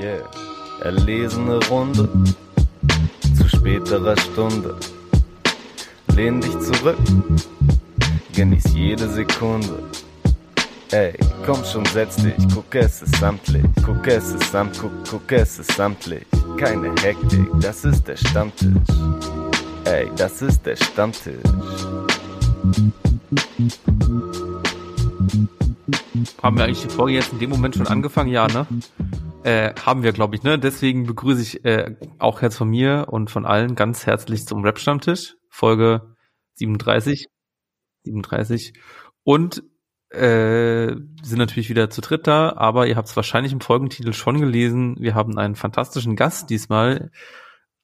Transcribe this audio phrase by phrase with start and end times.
[0.00, 0.22] Yeah,
[0.84, 2.08] erlesene Runde
[3.36, 4.76] zu späterer Stunde.
[6.14, 6.98] Lehn dich zurück,
[8.32, 9.82] genieß jede Sekunde.
[10.92, 11.14] Ey,
[11.44, 15.58] komm schon, setz dich, guck es ist samtlich, guck es ist samt, guck, guck es
[15.58, 16.24] ist samtlich.
[16.56, 18.70] Keine Hektik, das ist der Stammtisch.
[19.84, 21.42] Ey, das ist der Stammtisch.
[26.40, 28.30] Haben wir eigentlich die Folge jetzt in dem Moment schon angefangen?
[28.30, 28.64] Ja, ne?
[29.44, 30.58] Äh, haben wir, glaube ich, ne?
[30.58, 35.36] Deswegen begrüße ich äh, auch jetzt von mir und von allen ganz herzlich zum Rap-Stammtisch,
[35.48, 36.16] Folge
[36.54, 37.28] 37.
[38.04, 38.72] 37.
[39.22, 39.62] Und
[40.10, 40.88] äh,
[41.22, 44.96] sind natürlich wieder zu dritt da, aber ihr habt es wahrscheinlich im Folgentitel schon gelesen.
[44.98, 47.10] Wir haben einen fantastischen Gast diesmal.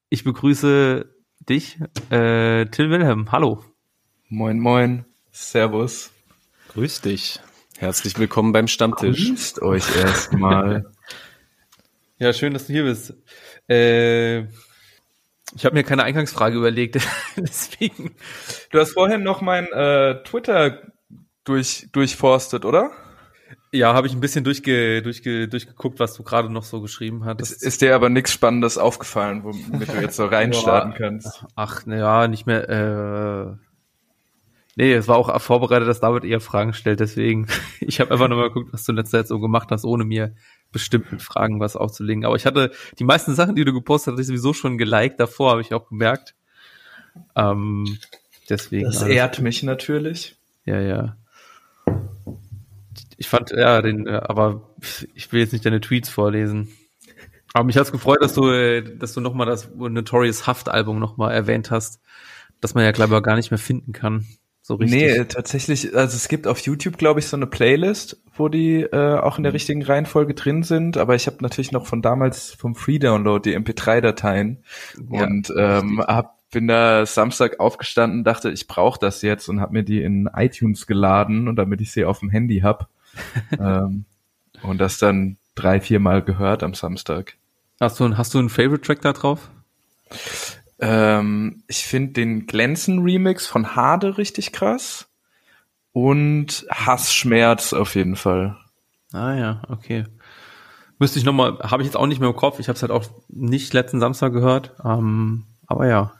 [0.08, 1.06] Ich begrüße
[1.40, 1.78] dich,
[2.10, 3.30] äh, Till Wilhelm.
[3.30, 3.62] Hallo.
[4.28, 5.04] Moin, moin.
[5.30, 6.10] Servus.
[6.72, 7.40] Grüß dich.
[7.78, 9.28] Herzlich willkommen beim Stammtisch.
[9.28, 10.90] Grüßt euch erstmal.
[12.18, 13.14] Ja, schön, dass du hier bist.
[13.68, 14.44] Äh,
[15.56, 16.98] ich habe mir keine Eingangsfrage überlegt,
[17.36, 18.14] deswegen.
[18.70, 20.82] Du hast vorhin noch mein äh, Twitter
[21.44, 22.90] durch, durchforstet, oder?
[23.72, 27.52] Ja, habe ich ein bisschen durchge, durchge, durchgeguckt, was du gerade noch so geschrieben hattest.
[27.52, 31.44] Ist, ist dir aber nichts Spannendes aufgefallen, womit du jetzt so reinstarten kannst?
[31.56, 32.68] Ach, naja, nicht mehr.
[32.68, 33.56] Äh,
[34.76, 37.48] nee, es war auch vorbereitet, dass David eher Fragen stellt, deswegen.
[37.80, 40.34] Ich habe einfach nochmal geguckt, was du in letzter Zeit so gemacht hast, ohne mir
[40.74, 42.26] bestimmten Fragen was aufzulegen.
[42.26, 45.52] Aber ich hatte die meisten Sachen, die du gepostet hast, ich sowieso schon geliked davor,
[45.52, 46.34] habe ich auch gemerkt.
[47.34, 47.98] Ähm,
[48.50, 48.84] deswegen.
[48.84, 50.36] Das ehrt mich natürlich.
[50.66, 51.16] Ja, ja.
[53.16, 54.74] Ich fand, ja, den, aber
[55.14, 56.68] ich will jetzt nicht deine Tweets vorlesen.
[57.52, 61.70] Aber mich hat's gefreut, dass du, dass du nochmal das Notorious Haft Album nochmal erwähnt
[61.70, 62.00] hast,
[62.60, 64.26] dass man ja, glaube ich, gar nicht mehr finden kann.
[64.66, 64.98] So richtig.
[64.98, 69.18] Nee, tatsächlich, also es gibt auf YouTube, glaube ich, so eine Playlist, wo die äh,
[69.18, 72.74] auch in der richtigen Reihenfolge drin sind, aber ich habe natürlich noch von damals vom
[72.74, 74.64] Free Download die MP3-Dateien
[75.10, 79.74] ja, und ähm, hab, bin da Samstag aufgestanden, dachte, ich brauche das jetzt und habe
[79.74, 82.88] mir die in iTunes geladen und damit ich sie auf dem Handy hab
[83.60, 84.06] ähm,
[84.62, 87.36] und das dann drei, vier Mal gehört am Samstag.
[87.82, 89.50] Hast du, hast du einen Favorite Track da drauf?
[90.86, 95.08] Ähm, ich finde den Glänzen Remix von Hade richtig krass
[95.92, 98.58] und Hassschmerz auf jeden Fall.
[99.12, 100.04] Ah ja, okay.
[100.98, 102.58] Müsste ich nochmal, habe ich jetzt auch nicht mehr im Kopf.
[102.58, 104.74] Ich habe es halt auch nicht letzten Samstag gehört.
[104.84, 106.12] Ähm, aber ja.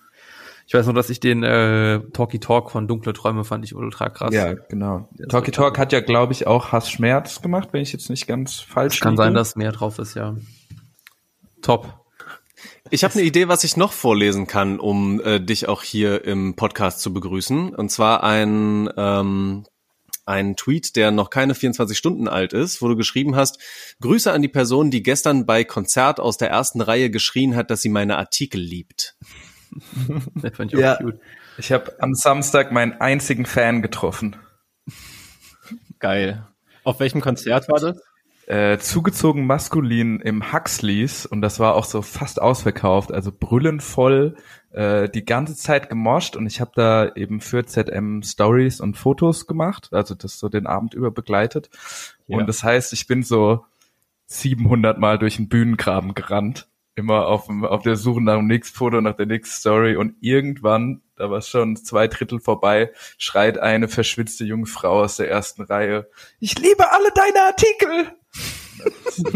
[0.67, 4.09] Ich weiß nur, dass ich den äh, Talkie Talk von Dunkle Träume fand ich ultra
[4.09, 4.33] krass.
[4.33, 5.11] Ja, genau.
[5.19, 8.61] Das Talkie Talk hat ja, glaube ich, auch Hassschmerz gemacht, wenn ich jetzt nicht ganz
[8.61, 9.25] falsch Kann liege.
[9.25, 10.37] sein, dass mehr drauf ist, ja.
[11.61, 12.04] Top.
[12.91, 16.55] Ich habe eine Idee, was ich noch vorlesen kann, um äh, dich auch hier im
[16.55, 17.75] Podcast zu begrüßen.
[17.75, 19.65] Und zwar ein, ähm,
[20.27, 23.59] ein Tweet, der noch keine 24 Stunden alt ist, wo du geschrieben hast,
[24.03, 27.81] Grüße an die Person, die gestern bei Konzert aus der ersten Reihe geschrien hat, dass
[27.81, 29.17] sie meine Artikel liebt.
[30.35, 31.19] das fand ich auch ja, cute.
[31.57, 34.37] Ich habe am Samstag meinen einzigen Fan getroffen.
[36.01, 36.47] Geil.
[36.83, 37.99] Auf welchem Konzert war das?
[38.47, 44.37] Äh, zugezogen maskulin im Huxleys und das war auch so fast ausverkauft, also brüllend voll,
[44.73, 49.47] äh, die ganze Zeit gemoscht und ich habe da eben für ZM Stories und Fotos
[49.47, 51.71] gemacht, also das so den Abend über begleitet
[52.27, 52.37] ja.
[52.37, 53.65] und das heißt, ich bin so
[54.27, 59.01] 700 Mal durch den Bühnengraben gerannt, immer auf, auf der Suche nach dem nächsten Foto,
[59.01, 64.45] nach der nächsten Story und irgendwann, da war schon zwei Drittel vorbei, schreit eine verschwitzte
[64.45, 66.09] junge Frau aus der ersten Reihe,
[66.41, 68.13] ich liebe alle deine Artikel!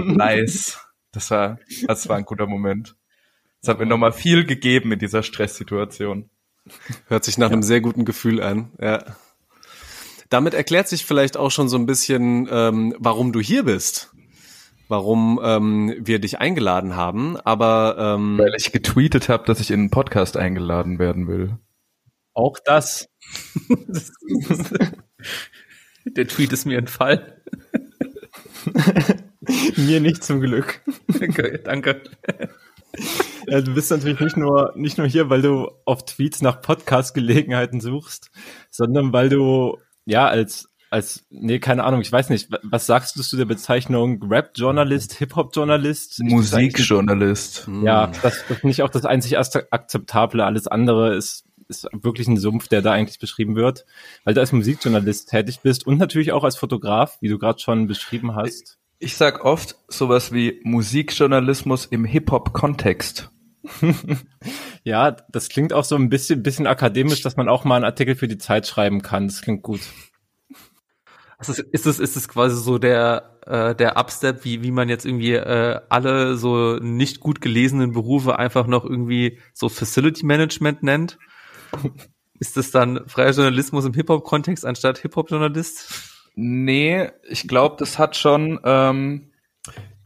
[0.17, 0.79] nice.
[1.13, 2.97] Das war, das war ein guter Moment.
[3.61, 6.31] Das hat mir nochmal viel gegeben in dieser Stresssituation.
[7.07, 7.55] Hört sich nach ja.
[7.55, 9.05] einem sehr guten Gefühl an, ja.
[10.29, 14.13] Damit erklärt sich vielleicht auch schon so ein bisschen, ähm, warum du hier bist.
[14.89, 19.81] Warum ähm, wir dich eingeladen haben, aber ähm, weil ich getweetet habe, dass ich in
[19.81, 21.59] einen Podcast eingeladen werden will.
[22.33, 23.09] Auch das.
[26.07, 27.21] Der Tweet ist mir entfallen.
[29.77, 30.81] Mir nicht zum Glück.
[31.15, 32.03] Okay, danke.
[33.47, 37.81] Ja, du bist natürlich nicht nur, nicht nur hier, weil du auf Tweets nach Podcast-Gelegenheiten
[37.81, 38.31] suchst,
[38.71, 43.23] sondern weil du, ja, als, als, nee, keine Ahnung, ich weiß nicht, was sagst du
[43.23, 46.21] zu der Bezeichnung Rap-Journalist, Hip-Hop-Journalist?
[46.21, 47.69] Musikjournalist.
[47.83, 50.45] Ja, das, das finde ich auch das einzig akzeptable.
[50.45, 53.85] Alles andere ist ist wirklich ein Sumpf, der da eigentlich beschrieben wird,
[54.25, 57.87] weil du als Musikjournalist tätig bist und natürlich auch als Fotograf, wie du gerade schon
[57.87, 58.79] beschrieben hast.
[58.99, 63.31] Ich sag oft sowas wie Musikjournalismus im Hip-Hop-Kontext.
[64.85, 68.15] ja, das klingt auch so ein bisschen, bisschen akademisch, dass man auch mal einen Artikel
[68.15, 69.29] für die Zeit schreiben kann.
[69.29, 69.81] Das klingt gut.
[71.39, 75.07] Also ist es ist es quasi so der äh, der Upstep, wie wie man jetzt
[75.07, 81.19] irgendwie äh, alle so nicht gut gelesenen Berufe einfach noch irgendwie so Facility Management nennt?
[82.41, 86.09] ist das dann freier Journalismus im Hip Hop Kontext anstatt Hip Hop Journalist?
[86.35, 89.28] Nee, ich glaube, das hat schon ähm,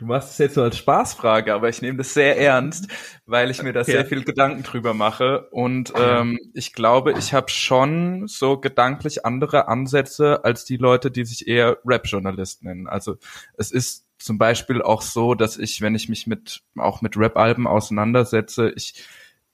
[0.03, 2.89] Du machst es jetzt so als Spaßfrage, aber ich nehme das sehr ernst,
[3.25, 5.47] weil ich mir da sehr viel Gedanken drüber mache.
[5.53, 11.25] Und ähm, ich glaube, ich habe schon so gedanklich andere Ansätze als die Leute, die
[11.25, 12.89] sich eher Rap-Journalist nennen.
[12.89, 13.17] Also
[13.57, 17.69] es ist zum Beispiel auch so, dass ich, wenn ich mich mit auch mit Rap-Alben
[17.69, 19.05] auseinandersetze, ich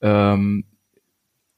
[0.01, 0.63] ähm,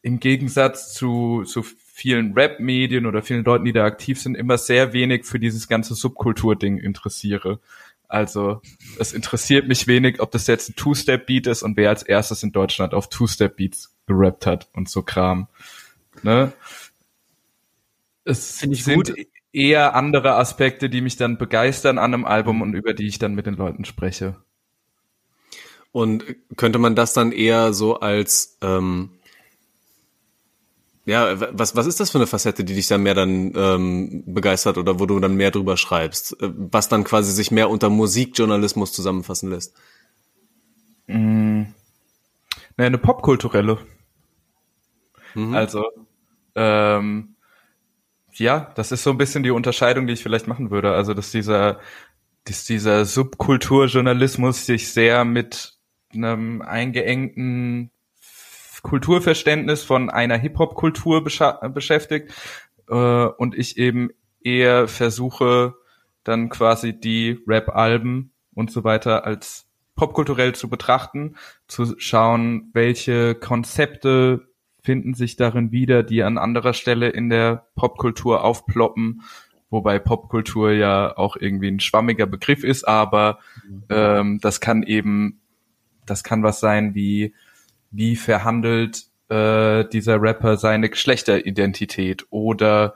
[0.01, 4.91] im Gegensatz zu, zu vielen Rap-Medien oder vielen Leuten, die da aktiv sind, immer sehr
[4.91, 7.59] wenig für dieses ganze Subkultur-Ding interessiere.
[8.11, 8.61] Also
[8.99, 12.51] es interessiert mich wenig, ob das jetzt ein Two-Step-Beat ist und wer als erstes in
[12.51, 15.47] Deutschland auf Two-Step-Beats gerappt hat und so Kram.
[16.21, 16.51] Ne?
[18.25, 19.13] Es sind gut.
[19.53, 23.33] eher andere Aspekte, die mich dann begeistern an einem Album und über die ich dann
[23.33, 24.35] mit den Leuten spreche.
[25.93, 26.25] Und
[26.57, 29.11] könnte man das dann eher so als ähm,
[31.05, 34.77] ja, was, was ist das für eine Facette, die dich dann mehr dann ähm, begeistert
[34.77, 36.39] oder wo du dann mehr drüber schreibst?
[36.41, 39.75] Äh, was dann quasi sich mehr unter Musikjournalismus zusammenfassen lässt?
[41.07, 41.63] Mm.
[42.77, 43.79] Naja, eine popkulturelle.
[45.33, 45.55] Mhm.
[45.55, 45.85] Also,
[46.55, 47.35] ähm,
[48.33, 50.93] ja, das ist so ein bisschen die Unterscheidung, die ich vielleicht machen würde.
[50.93, 51.79] Also, dass dieser,
[52.45, 55.77] dass dieser Subkulturjournalismus sich sehr mit
[56.13, 57.91] einem eingeengten
[58.81, 62.33] Kulturverständnis von einer Hip-Hop-Kultur beschäftigt
[62.89, 64.09] äh, und ich eben
[64.43, 65.75] eher versuche,
[66.23, 71.35] dann quasi die Rap-Alben und so weiter als popkulturell zu betrachten,
[71.67, 74.47] zu schauen, welche Konzepte
[74.81, 79.21] finden sich darin wieder, die an anderer Stelle in der Popkultur aufploppen,
[79.69, 83.83] wobei Popkultur ja auch irgendwie ein schwammiger Begriff ist, aber mhm.
[83.89, 85.39] ähm, das kann eben,
[86.05, 87.35] das kann was sein wie
[87.91, 92.95] wie verhandelt äh, dieser Rapper seine Geschlechteridentität oder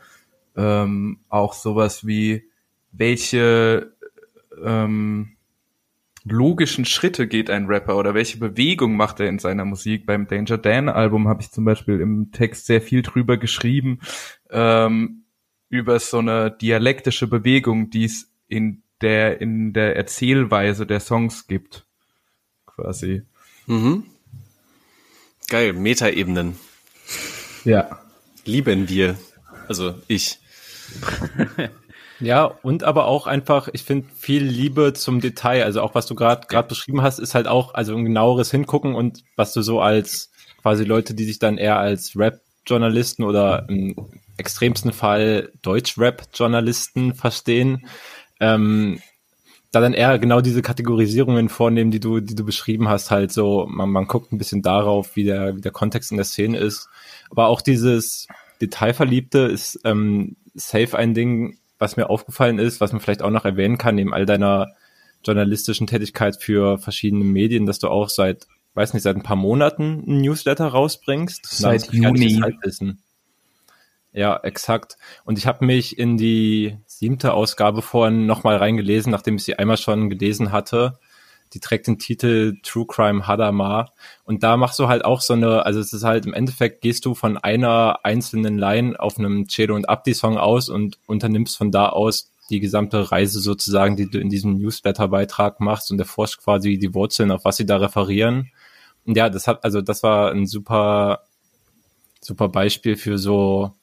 [0.56, 2.50] ähm, auch sowas wie
[2.92, 3.94] welche
[4.64, 5.36] ähm,
[6.24, 10.06] logischen Schritte geht ein Rapper oder welche Bewegung macht er in seiner Musik.
[10.06, 14.00] Beim Danger Dan Album habe ich zum Beispiel im Text sehr viel drüber geschrieben,
[14.50, 15.24] ähm,
[15.70, 21.86] über so eine dialektische Bewegung, die es in der, in der Erzählweise der Songs gibt.
[22.66, 23.24] Quasi.
[23.68, 24.04] Mhm.
[25.48, 26.58] Geil, Metaebenen.
[27.64, 28.00] Ja.
[28.46, 29.16] Lieben wir.
[29.68, 30.40] Also ich.
[32.20, 35.64] ja, und aber auch einfach, ich finde viel Liebe zum Detail.
[35.64, 38.96] Also auch was du gerade gerade beschrieben hast, ist halt auch also ein genaueres Hingucken
[38.96, 40.32] und was du so als
[40.62, 43.96] quasi Leute, die sich dann eher als Rap-Journalisten oder im
[44.38, 47.88] extremsten Fall Deutsch-Rap-Journalisten verstehen,
[48.40, 49.00] ähm,
[49.76, 53.68] da dann eher genau diese Kategorisierungen vornehmen, die du, die du beschrieben hast, halt so,
[53.70, 56.88] man, man guckt ein bisschen darauf, wie der, wie der Kontext in der Szene ist.
[57.30, 58.28] Aber auch dieses
[58.62, 63.44] Detailverliebte ist ähm, safe ein Ding, was mir aufgefallen ist, was man vielleicht auch noch
[63.44, 64.70] erwähnen kann, neben all deiner
[65.26, 70.06] journalistischen Tätigkeit für verschiedene Medien, dass du auch seit, weiß nicht, seit ein paar Monaten
[70.08, 71.46] ein Newsletter rausbringst.
[71.48, 72.42] Seit Juni.
[74.14, 74.96] Ja, exakt.
[75.26, 79.78] Und ich habe mich in die siebte Ausgabe vorhin nochmal reingelesen, nachdem ich sie einmal
[79.78, 80.98] schon gelesen hatte.
[81.54, 83.92] Die trägt den Titel True Crime Hadamar.
[84.24, 87.06] Und da machst du halt auch so eine, also es ist halt im Endeffekt gehst
[87.06, 91.72] du von einer einzelnen Line auf einem Cedo und Abdi Song aus und unternimmst von
[91.72, 96.78] da aus die gesamte Reise sozusagen, die du in diesem Newsletter-Beitrag machst und erforscht quasi
[96.78, 98.52] die Wurzeln, auf was sie da referieren.
[99.06, 101.24] Und ja, das hat, also das war ein super,
[102.22, 103.74] super Beispiel für so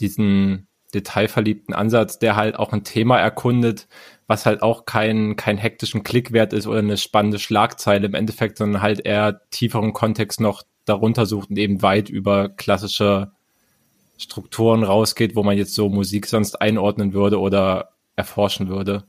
[0.00, 3.88] diesen detailverliebten Ansatz, der halt auch ein Thema erkundet,
[4.26, 8.82] was halt auch kein, kein hektischen Klickwert ist oder eine spannende Schlagzeile im Endeffekt, sondern
[8.82, 13.32] halt eher tieferen Kontext noch darunter sucht und eben weit über klassische
[14.16, 19.04] Strukturen rausgeht, wo man jetzt so Musik sonst einordnen würde oder erforschen würde.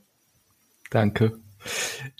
[0.89, 1.39] Danke.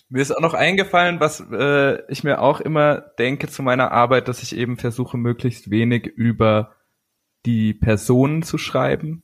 [0.10, 4.28] Mir ist auch noch eingefallen, was äh, ich mir auch immer denke zu meiner Arbeit,
[4.28, 6.76] dass ich eben versuche, möglichst wenig über
[7.46, 9.24] die Personen zu schreiben,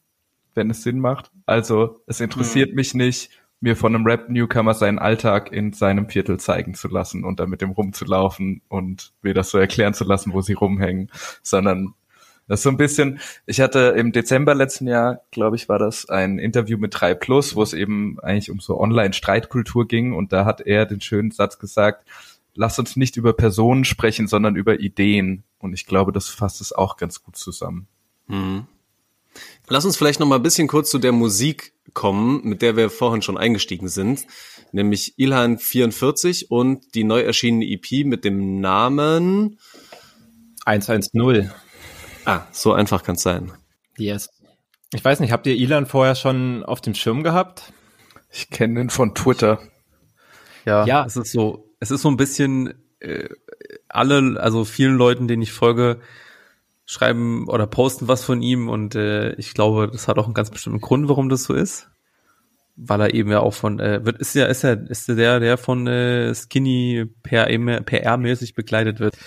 [0.54, 1.32] wenn es Sinn macht.
[1.46, 2.76] Also es interessiert hm.
[2.76, 3.30] mich nicht,
[3.62, 7.62] mir von einem Rap-Newcomer seinen Alltag in seinem Viertel zeigen zu lassen und dann mit
[7.62, 11.12] dem rumzulaufen und mir das so erklären zu lassen, wo sie rumhängen,
[11.44, 11.94] sondern
[12.48, 16.10] das ist so ein bisschen, ich hatte im Dezember letzten Jahr, glaube ich, war das
[16.10, 20.44] ein Interview mit 3 Plus, wo es eben eigentlich um so Online-Streitkultur ging und da
[20.44, 22.04] hat er den schönen Satz gesagt,
[22.56, 26.74] lass uns nicht über Personen sprechen, sondern über Ideen und ich glaube, das fasst es
[26.74, 27.88] auch ganz gut zusammen.
[28.28, 28.66] Mhm.
[29.68, 32.90] Lass uns vielleicht noch mal ein bisschen kurz zu der Musik kommen, mit der wir
[32.90, 34.26] vorhin schon eingestiegen sind,
[34.72, 39.60] nämlich Ilhan 44 und die neu erschienene EP mit dem Namen
[40.66, 41.52] 110.
[42.26, 43.52] Ah, so einfach kann es sein.
[43.98, 44.30] Yes.
[44.94, 47.72] Ich weiß nicht, habt ihr Ilan vorher schon auf dem Schirm gehabt?
[48.32, 49.60] Ich kenne den von Twitter.
[50.66, 51.06] Ja, Ja.
[51.06, 53.30] es ist so, es ist so ein bisschen äh,
[53.90, 56.00] alle, also vielen Leuten, denen ich folge,
[56.92, 60.50] schreiben oder posten was von ihm und äh, ich glaube, das hat auch einen ganz
[60.50, 61.88] bestimmten Grund, warum das so ist.
[62.76, 65.58] Weil er eben ja auch von, äh, wird, ist ja, ist ja, ist der, der
[65.58, 69.18] von äh, Skinny PR-mäßig begleitet wird.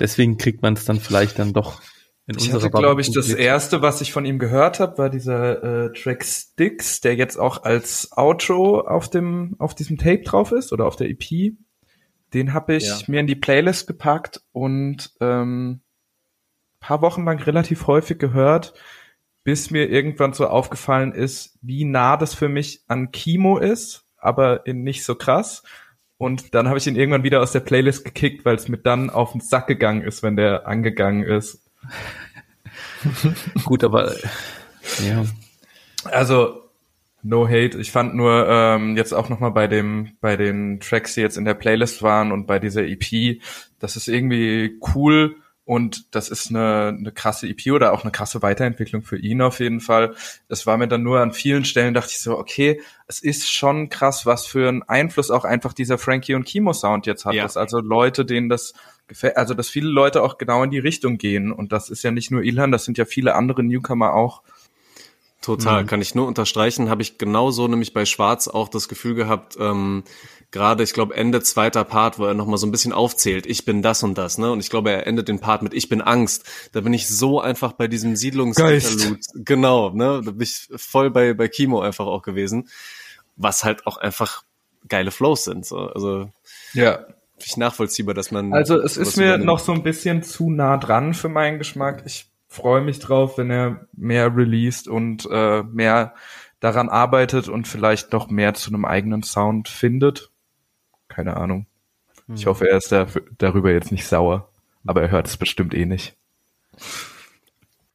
[0.00, 1.80] Deswegen kriegt man es dann vielleicht dann doch
[2.26, 5.10] in Ich unserer hatte, glaube ich, das erste, was ich von ihm gehört habe, war
[5.10, 10.50] dieser äh, Track Sticks, der jetzt auch als Outro auf dem auf diesem Tape drauf
[10.50, 11.52] ist oder auf der EP.
[12.34, 12.98] Den habe ich Ja.
[13.06, 15.82] mir in die Playlist gepackt und ähm,
[16.82, 18.74] paar Wochen lang relativ häufig gehört,
[19.44, 24.66] bis mir irgendwann so aufgefallen ist, wie nah das für mich an Kimo ist, aber
[24.66, 25.62] in nicht so krass.
[26.18, 29.10] Und dann habe ich ihn irgendwann wieder aus der Playlist gekickt, weil es mir dann
[29.10, 31.68] auf den Sack gegangen ist, wenn der angegangen ist.
[33.64, 34.14] Gut, aber
[35.04, 35.24] ja.
[36.04, 36.62] Also
[37.22, 37.78] no hate.
[37.78, 41.36] Ich fand nur ähm, jetzt auch noch mal bei dem bei den Tracks, die jetzt
[41.36, 43.40] in der Playlist waren und bei dieser EP,
[43.80, 45.41] das ist irgendwie cool
[45.72, 49.58] und das ist eine, eine krasse EP oder auch eine krasse Weiterentwicklung für ihn auf
[49.58, 50.14] jeden Fall.
[50.46, 53.88] Das war mir dann nur an vielen Stellen dachte ich so, okay, es ist schon
[53.88, 57.32] krass, was für einen Einfluss auch einfach dieser Frankie und Kimo Sound jetzt hat.
[57.32, 57.44] Ja.
[57.44, 58.74] Dass also Leute, denen das
[59.06, 62.10] gefällt, also dass viele Leute auch genau in die Richtung gehen und das ist ja
[62.10, 64.42] nicht nur Ilhan, das sind ja viele andere Newcomer auch.
[65.42, 65.86] Total, Mhm.
[65.88, 66.88] kann ich nur unterstreichen.
[66.88, 70.04] Habe ich genauso nämlich bei Schwarz auch das Gefühl gehabt, ähm,
[70.52, 73.82] gerade, ich glaube, Ende zweiter Part, wo er nochmal so ein bisschen aufzählt, ich bin
[73.82, 74.52] das und das, ne?
[74.52, 76.44] Und ich glaube, er endet den Part mit Ich bin Angst.
[76.72, 79.12] Da bin ich so einfach bei diesem siedlungs Geist.
[79.34, 80.22] Genau, ne?
[80.24, 82.68] Da bin ich voll bei, bei Kimo einfach auch gewesen.
[83.36, 84.44] Was halt auch einfach
[84.88, 85.66] geile Flows sind.
[85.66, 85.78] So.
[85.78, 86.30] Also
[86.74, 87.00] Ja.
[87.44, 88.52] ich nachvollziehbar, dass man.
[88.52, 92.02] Also es ist mir noch so ein bisschen zu nah dran für meinen Geschmack.
[92.06, 96.14] Ich freue mich drauf, wenn er mehr released und äh, mehr
[96.60, 100.30] daran arbeitet und vielleicht noch mehr zu einem eigenen Sound findet.
[101.08, 101.66] Keine Ahnung.
[102.34, 103.06] Ich hoffe, er ist da,
[103.38, 104.48] darüber jetzt nicht sauer,
[104.86, 106.16] aber er hört es bestimmt eh nicht.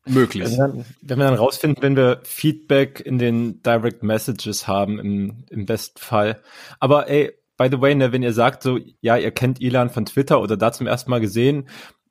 [0.06, 0.44] möglich.
[0.46, 5.00] Wenn wir, dann, wenn wir dann rausfinden, wenn wir Feedback in den Direct Messages haben,
[5.00, 6.42] im, im besten Fall.
[6.80, 10.06] Aber ey, by the way, ne, wenn ihr sagt so, ja, ihr kennt Ilan von
[10.06, 11.68] Twitter oder da zum ersten Mal gesehen,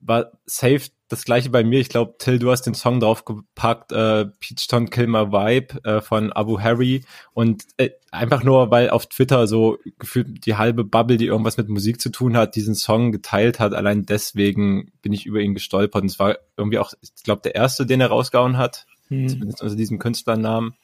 [0.07, 1.81] war safe das gleiche bei mir.
[1.81, 6.01] Ich glaube, Till, du hast den Song draufgepackt, äh, Peach Ton Kill My Vibe äh,
[6.01, 7.05] von Abu Harry.
[7.33, 11.69] Und äh, einfach nur, weil auf Twitter so gefühlt die halbe Bubble, die irgendwas mit
[11.69, 13.73] Musik zu tun hat, diesen Song geteilt hat.
[13.73, 16.03] Allein deswegen bin ich über ihn gestolpert.
[16.03, 18.87] Und es war irgendwie auch, ich glaube, der erste, den er rausgehauen hat.
[19.09, 20.75] Zumindest unter diesem Künstlernamen.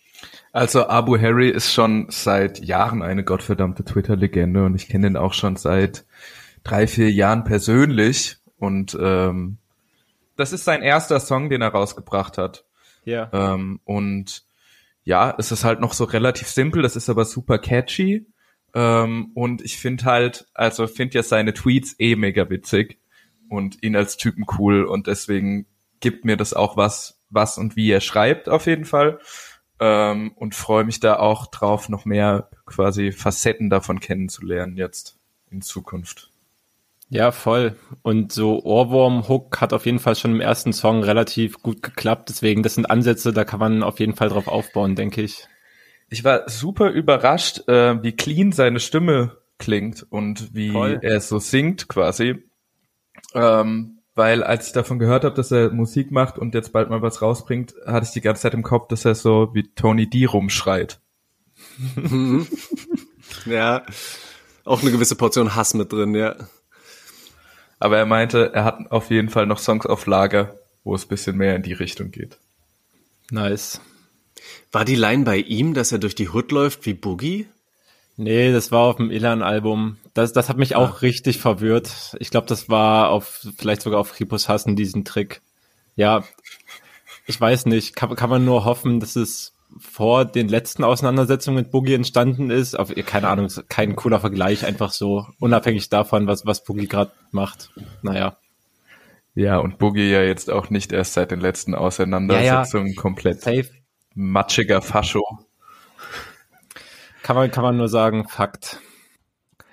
[0.52, 5.34] Also Abu Harry ist schon seit Jahren eine gottverdammte Twitter-Legende und ich kenne ihn auch
[5.34, 6.04] schon seit
[6.62, 9.58] drei, vier Jahren persönlich und ähm,
[10.36, 12.64] das ist sein erster Song, den er rausgebracht hat.
[13.04, 13.28] Ja.
[13.32, 14.44] Ähm, und
[15.02, 18.24] ja, es ist halt noch so relativ simpel, das ist aber super catchy.
[18.72, 23.00] Ähm, und ich finde halt, also finde ja seine Tweets eh mega witzig
[23.48, 25.66] und ihn als Typen cool und deswegen
[25.98, 29.18] gibt mir das auch was, was und wie er schreibt auf jeden Fall.
[29.80, 35.18] Ähm, und freue mich da auch drauf, noch mehr quasi Facetten davon kennenzulernen jetzt
[35.50, 36.31] in Zukunft.
[37.12, 37.76] Ja, voll.
[38.00, 42.30] Und so Ohrwurm-Hook hat auf jeden Fall schon im ersten Song relativ gut geklappt.
[42.30, 45.46] Deswegen, das sind Ansätze, da kann man auf jeden Fall drauf aufbauen, denke ich.
[46.08, 51.00] Ich war super überrascht, äh, wie clean seine Stimme klingt und wie Voll.
[51.02, 52.42] er so singt quasi.
[53.34, 57.02] Ähm, weil als ich davon gehört habe, dass er Musik macht und jetzt bald mal
[57.02, 60.24] was rausbringt, hatte ich die ganze Zeit im Kopf, dass er so wie Tony D
[60.24, 60.98] rumschreit.
[63.46, 63.82] Ja,
[64.64, 66.36] auch eine gewisse Portion Hass mit drin, ja.
[67.82, 71.36] Aber er meinte, er hat auf jeden Fall noch Songs auf Lager, wo es bisschen
[71.36, 72.38] mehr in die Richtung geht.
[73.32, 73.80] Nice.
[74.70, 77.48] War die Line bei ihm, dass er durch die Hood läuft wie Boogie?
[78.16, 79.96] Nee, das war auf dem Ilan-Album.
[80.14, 82.14] Das, das hat mich auch richtig verwirrt.
[82.20, 85.42] Ich glaube, das war auf, vielleicht sogar auf Ripos Hassen, diesen Trick.
[85.96, 86.22] Ja,
[87.26, 87.96] ich weiß nicht.
[87.96, 92.78] Kann, kann man nur hoffen, dass es vor den letzten Auseinandersetzungen mit Boogie entstanden ist.
[92.78, 97.70] Auf, keine Ahnung, kein cooler Vergleich, einfach so unabhängig davon, was, was Boogie gerade macht.
[98.02, 98.36] Naja.
[99.34, 103.70] Ja, und Boogie ja jetzt auch nicht erst seit den letzten Auseinandersetzungen komplett Safe.
[104.14, 105.24] matschiger Fascho.
[107.22, 108.80] Kann man, kann man nur sagen, Fakt.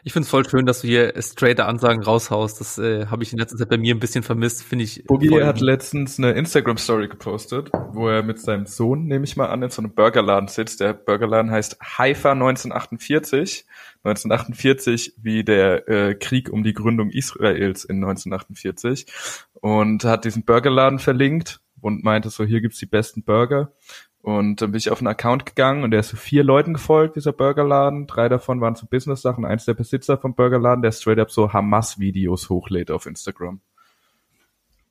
[0.03, 2.59] Ich find's voll schön, dass du hier straighte Ansagen raushaust.
[2.59, 5.03] Das äh, habe ich in letzter Zeit bei mir ein bisschen vermisst, finde ich.
[5.05, 9.61] Boogie hat letztens eine Instagram-Story gepostet, wo er mit seinem Sohn, nehme ich mal an,
[9.61, 10.79] in so einem Burgerladen sitzt.
[10.79, 13.65] Der Burgerladen heißt Haifa 1948.
[14.03, 19.05] 1948 wie der äh, Krieg um die Gründung Israels in 1948.
[19.53, 23.73] Und hat diesen Burgerladen verlinkt und meinte so, hier gibt's die besten Burger.
[24.21, 27.15] Und dann bin ich auf einen Account gegangen und der ist so vier Leuten gefolgt,
[27.15, 28.05] dieser Burgerladen.
[28.05, 29.45] Drei davon waren so Business-Sachen.
[29.45, 33.61] Eins der Besitzer vom Burgerladen, der straight up so Hamas-Videos hochlädt auf Instagram.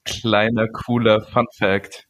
[0.05, 2.09] Kleiner, cooler Fun Fact.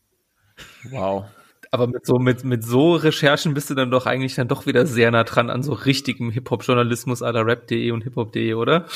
[0.90, 1.24] Wow.
[1.70, 4.86] Aber mit so, mit, mit so Recherchen bist du dann doch eigentlich dann doch wieder
[4.86, 8.86] sehr nah dran an so richtigem Hip-Hop-Journalismus aller rap.de und hiphop.de, oder?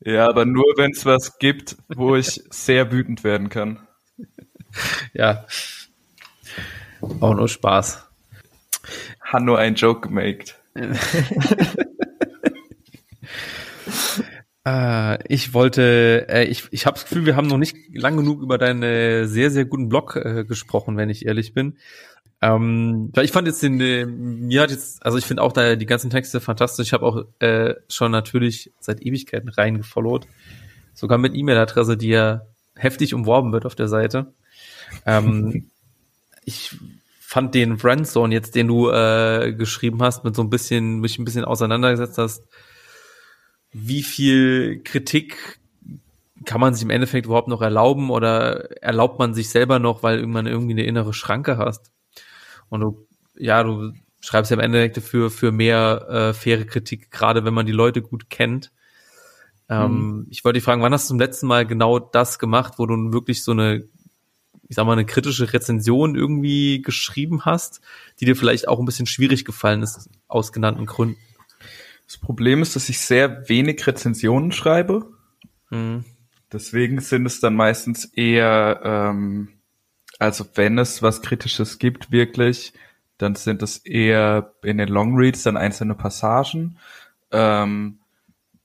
[0.00, 3.86] Ja, aber nur wenn es was gibt, wo ich sehr wütend werden kann.
[5.14, 5.46] Ja,
[7.20, 8.06] auch nur Spaß.
[9.20, 10.56] Hat nur einen Joke gemacht.
[14.66, 18.42] äh, ich wollte, äh, ich, ich habe das Gefühl, wir haben noch nicht lang genug
[18.42, 21.76] über deinen sehr, sehr guten Blog äh, gesprochen, wenn ich ehrlich bin.
[22.42, 25.76] Ähm, weil ich fand jetzt den, äh, mir hat jetzt, also ich finde auch da
[25.76, 26.88] die ganzen Texte fantastisch.
[26.88, 30.26] Ich habe auch äh, schon natürlich seit Ewigkeiten reingefollowt.
[30.94, 32.42] Sogar mit E-Mail-Adresse, die ja
[32.76, 34.32] heftig umworben wird auf der Seite.
[35.04, 35.69] Ähm,
[36.50, 36.76] ich
[37.20, 41.24] fand den Friendzone jetzt, den du äh, geschrieben hast, mit so ein bisschen, mich ein
[41.24, 42.48] bisschen auseinandergesetzt hast,
[43.70, 45.60] wie viel Kritik
[46.44, 50.18] kann man sich im Endeffekt überhaupt noch erlauben oder erlaubt man sich selber noch, weil
[50.18, 51.92] irgendwann irgendwie eine innere Schranke hast?
[52.68, 57.44] Und du, ja, du schreibst ja im Endeffekt für, für mehr äh, faire Kritik, gerade
[57.44, 58.72] wenn man die Leute gut kennt.
[59.68, 60.26] Ähm, mhm.
[60.30, 63.12] Ich wollte dich fragen, wann hast du zum letzten Mal genau das gemacht, wo du
[63.12, 63.84] wirklich so eine
[64.70, 67.80] ich sag mal, eine kritische Rezension irgendwie geschrieben hast,
[68.20, 71.18] die dir vielleicht auch ein bisschen schwierig gefallen ist, aus genannten Gründen?
[72.06, 75.10] Das Problem ist, dass ich sehr wenig Rezensionen schreibe.
[75.70, 76.04] Mhm.
[76.52, 79.48] Deswegen sind es dann meistens eher, ähm,
[80.20, 82.72] also wenn es was Kritisches gibt, wirklich,
[83.18, 86.78] dann sind es eher in den Longreads dann einzelne Passagen.
[87.32, 87.98] Ähm,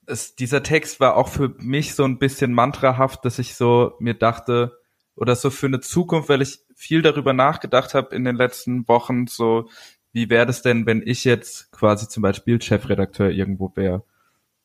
[0.06, 4.13] es, dieser Text war auch für mich so ein bisschen mantrahaft, dass ich so mir
[4.13, 4.77] dachte,
[5.15, 9.28] oder so für eine Zukunft, weil ich viel darüber nachgedacht habe in den letzten Wochen,
[9.28, 9.69] so
[10.12, 14.04] wie wäre das denn, wenn ich jetzt quasi zum Beispiel Chefredakteur irgendwo wäre?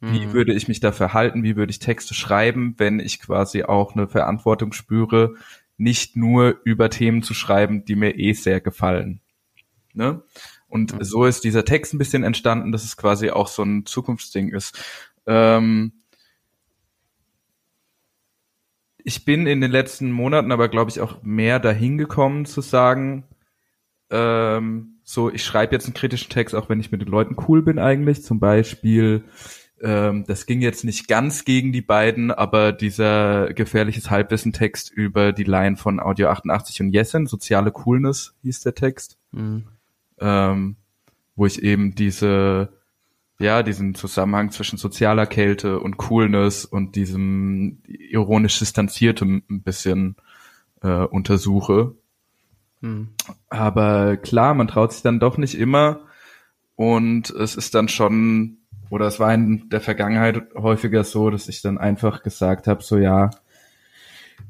[0.01, 0.33] Wie mhm.
[0.33, 1.43] würde ich mich da verhalten?
[1.43, 5.35] Wie würde ich Texte schreiben, wenn ich quasi auch eine Verantwortung spüre,
[5.77, 9.21] nicht nur über Themen zu schreiben, die mir eh sehr gefallen?
[9.93, 10.23] Ne?
[10.69, 11.05] Und mhm.
[11.05, 14.79] so ist dieser Text ein bisschen entstanden, dass es quasi auch so ein Zukunftsding ist.
[15.27, 16.00] Ähm,
[19.05, 23.25] ich bin in den letzten Monaten aber, glaube ich, auch mehr dahin gekommen zu sagen,
[24.11, 27.63] ähm, so, ich schreibe jetzt einen kritischen Text, auch wenn ich mit den Leuten cool
[27.63, 28.23] bin eigentlich.
[28.23, 29.25] Zum Beispiel,
[29.81, 35.45] ähm, das ging jetzt nicht ganz gegen die beiden, aber dieser gefährliches Halbwissen-Text über die
[35.45, 39.67] Line von Audio 88 und Jessen, soziale Coolness hieß der Text, mhm.
[40.19, 40.77] ähm,
[41.35, 42.80] wo ich eben diese
[43.41, 50.17] ja, diesen Zusammenhang zwischen sozialer Kälte und Coolness und diesem ironisch distanziertem ein bisschen
[50.83, 51.95] äh, untersuche.
[52.83, 53.09] Hm.
[53.49, 56.01] Aber klar, man traut sich dann doch nicht immer
[56.77, 58.59] und es ist dann schon,
[58.91, 62.99] oder es war in der Vergangenheit häufiger so, dass ich dann einfach gesagt habe, so
[62.99, 63.31] ja,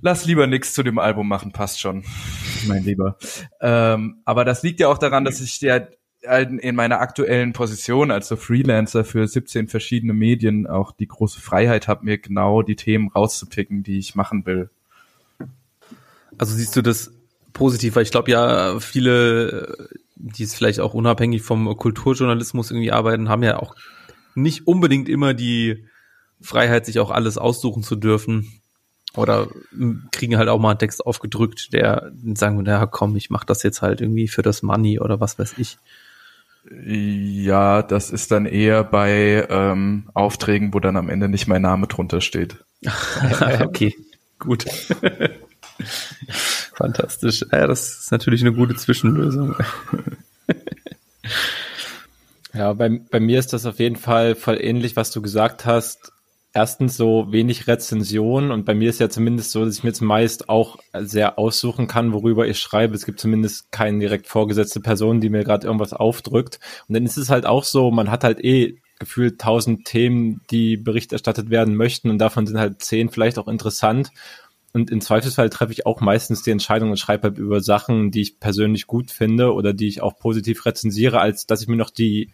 [0.00, 2.02] lass lieber nichts zu dem Album machen, passt schon,
[2.66, 3.18] mein Lieber.
[3.60, 5.80] Ähm, aber das liegt ja auch daran, dass ich ja
[6.22, 11.88] in meiner aktuellen Position als so Freelancer für 17 verschiedene Medien auch die große Freiheit
[11.88, 14.68] habe, mir genau die Themen rauszupicken, die ich machen will.
[16.36, 17.12] Also siehst du das
[17.52, 23.28] positiv, weil ich glaube ja, viele, die es vielleicht auch unabhängig vom Kulturjournalismus irgendwie arbeiten,
[23.28, 23.74] haben ja auch
[24.34, 25.86] nicht unbedingt immer die
[26.40, 28.60] Freiheit, sich auch alles aussuchen zu dürfen.
[29.16, 29.48] Oder
[30.12, 33.82] kriegen halt auch mal einen Text aufgedrückt, der sagen, na komm, ich mach das jetzt
[33.82, 35.78] halt irgendwie für das Money oder was weiß ich.
[36.70, 41.88] Ja, das ist dann eher bei ähm, Aufträgen, wo dann am Ende nicht mein Name
[41.88, 42.64] drunter steht.
[43.60, 43.94] okay,
[44.38, 44.66] gut.
[46.74, 47.44] Fantastisch.
[47.50, 49.56] Ja, das ist natürlich eine gute Zwischenlösung.
[52.54, 56.12] ja, bei, bei mir ist das auf jeden Fall voll ähnlich, was du gesagt hast
[56.52, 60.00] erstens so wenig Rezensionen und bei mir ist ja zumindest so, dass ich mir jetzt
[60.00, 62.94] meist auch sehr aussuchen kann, worüber ich schreibe.
[62.94, 66.58] Es gibt zumindest keine direkt vorgesetzte Person, die mir gerade irgendwas aufdrückt.
[66.88, 70.76] Und dann ist es halt auch so, man hat halt eh gefühlt tausend Themen, die
[70.76, 74.10] Bericht erstattet werden möchten und davon sind halt zehn vielleicht auch interessant.
[74.72, 78.20] Und im Zweifelsfall treffe ich auch meistens die Entscheidung und schreibe halt über Sachen, die
[78.20, 81.90] ich persönlich gut finde oder die ich auch positiv rezensiere, als dass ich mir noch
[81.90, 82.30] die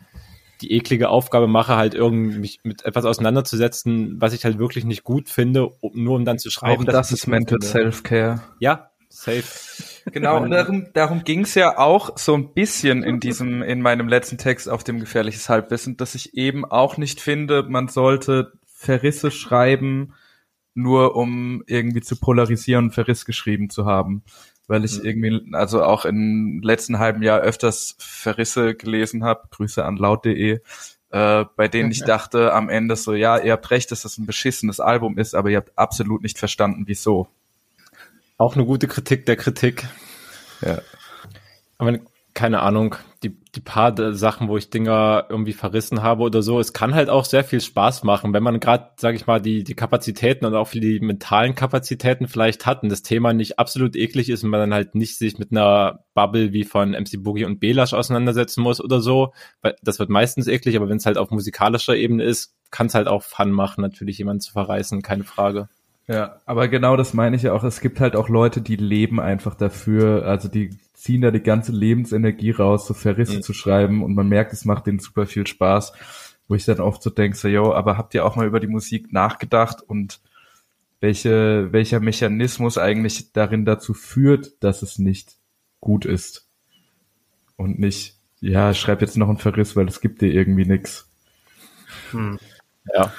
[0.60, 5.04] die eklige Aufgabe mache, halt irgendwie mich mit etwas auseinanderzusetzen, was ich halt wirklich nicht
[5.04, 6.82] gut finde, um, nur um dann zu schreiben.
[6.88, 8.42] Auch das ist Mental Self-Care.
[8.58, 9.44] Ja, safe.
[10.12, 14.08] Genau, und darum, darum ging es ja auch so ein bisschen in diesem, in meinem
[14.08, 19.30] letzten Text auf dem gefährliches Halbwissen, dass ich eben auch nicht finde, man sollte Verrisse
[19.30, 20.14] schreiben,
[20.74, 24.22] nur um irgendwie zu polarisieren, Verriss geschrieben zu haben.
[24.68, 29.96] Weil ich irgendwie, also auch im letzten halben Jahr öfters Verrisse gelesen habe, Grüße an
[29.96, 30.60] laut.de,
[31.10, 34.26] äh, bei denen ich dachte am Ende so, ja, ihr habt recht, dass das ein
[34.26, 37.28] beschissenes Album ist, aber ihr habt absolut nicht verstanden, wieso.
[38.38, 39.86] Auch eine gute Kritik der Kritik.
[40.60, 40.80] Ja.
[41.78, 41.98] Aber
[42.36, 46.74] keine Ahnung, die, die paar Sachen, wo ich Dinger irgendwie verrissen habe oder so, es
[46.74, 49.74] kann halt auch sehr viel Spaß machen, wenn man gerade, sage ich mal, die, die
[49.74, 54.44] Kapazitäten und auch die mentalen Kapazitäten vielleicht hat und das Thema nicht absolut eklig ist
[54.44, 57.94] und man dann halt nicht sich mit einer Bubble wie von MC Boogie und Belash
[57.94, 61.96] auseinandersetzen muss oder so, weil das wird meistens eklig, aber wenn es halt auf musikalischer
[61.96, 65.70] Ebene ist, kann es halt auch Fun machen, natürlich jemanden zu verreißen, keine Frage.
[66.08, 67.64] Ja, aber genau das meine ich ja auch.
[67.64, 71.72] Es gibt halt auch Leute, die leben einfach dafür, also die ziehen da die ganze
[71.72, 73.42] Lebensenergie raus, so Verrisse mhm.
[73.42, 75.92] zu schreiben und man merkt, es macht denen super viel Spaß,
[76.48, 78.66] wo ich dann oft so denke, so, yo, aber habt ihr auch mal über die
[78.68, 80.20] Musik nachgedacht und
[81.00, 85.36] welche, welcher Mechanismus eigentlich darin dazu führt, dass es nicht
[85.80, 86.48] gut ist
[87.56, 91.10] und nicht, ja, schreib jetzt noch einen Verriss, weil es gibt dir irgendwie nix.
[92.12, 92.38] Hm.
[92.94, 93.12] Ja,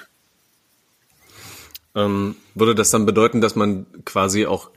[1.97, 4.69] ähm, würde das dann bedeuten, dass man quasi auch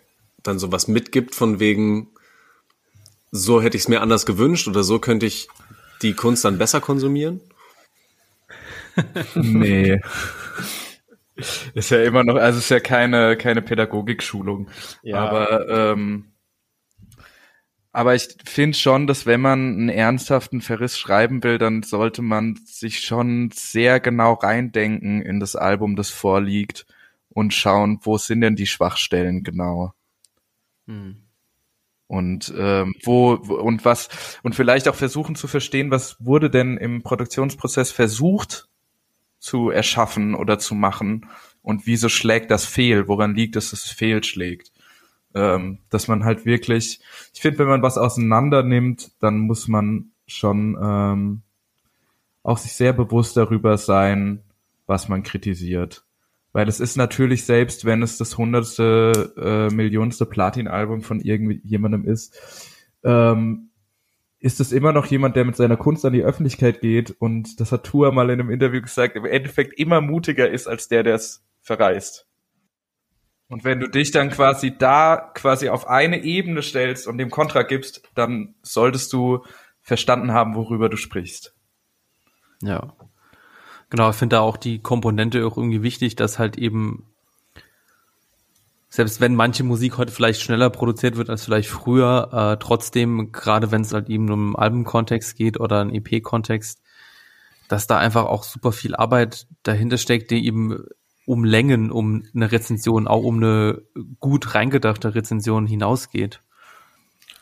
[0.42, 2.08] dann sowas mitgibt von wegen,
[3.30, 5.48] so hätte ich es mir anders gewünscht oder so könnte ich
[6.00, 7.42] die Kunst dann besser konsumieren?
[9.34, 10.00] nee.
[11.74, 14.68] Ist ja immer noch, also ist ja keine, keine Pädagogikschulung.
[15.02, 15.18] Ja.
[15.18, 16.32] Aber, ähm,
[17.92, 22.58] aber ich finde schon, dass wenn man einen ernsthaften Verriss schreiben will, dann sollte man
[22.64, 26.86] sich schon sehr genau reindenken in das Album, das vorliegt
[27.30, 29.94] und schauen, wo sind denn die Schwachstellen genau.
[30.86, 31.22] Hm.
[32.06, 34.08] Und ähm, wo und was
[34.42, 38.68] und vielleicht auch versuchen zu verstehen, was wurde denn im Produktionsprozess versucht
[39.38, 41.28] zu erschaffen oder zu machen
[41.62, 43.06] und wieso schlägt das fehl?
[43.06, 44.72] Woran liegt es, dass es fehlschlägt?
[45.34, 47.00] Ähm, dass man halt wirklich,
[47.32, 51.42] ich finde, wenn man was auseinander nimmt, dann muss man schon ähm,
[52.42, 54.42] auch sich sehr bewusst darüber sein,
[54.86, 56.04] was man kritisiert.
[56.52, 62.36] Weil es ist natürlich, selbst wenn es das hundertste, äh, millionste Platin-Album von irgendjemandem ist,
[63.04, 63.70] ähm,
[64.40, 67.72] ist es immer noch jemand, der mit seiner Kunst an die Öffentlichkeit geht und das
[67.72, 71.14] hat Tour mal in einem Interview gesagt, im Endeffekt immer mutiger ist als der, der
[71.14, 72.26] es verreist.
[73.48, 77.62] Und wenn du dich dann quasi da quasi auf eine Ebene stellst und dem Kontra
[77.62, 79.44] gibst, dann solltest du
[79.82, 81.54] verstanden haben, worüber du sprichst.
[82.62, 82.94] Ja.
[83.90, 87.04] Genau, ich finde da auch die Komponente auch irgendwie wichtig, dass halt eben
[88.88, 93.70] selbst wenn manche Musik heute vielleicht schneller produziert wird als vielleicht früher, äh, trotzdem, gerade
[93.70, 96.82] wenn es halt eben um Albumkontext geht oder einen EP-Kontext,
[97.68, 100.84] dass da einfach auch super viel Arbeit dahinter steckt, die eben
[101.24, 103.82] um Längen, um eine Rezension, auch um eine
[104.18, 106.40] gut reingedachte Rezension hinausgeht.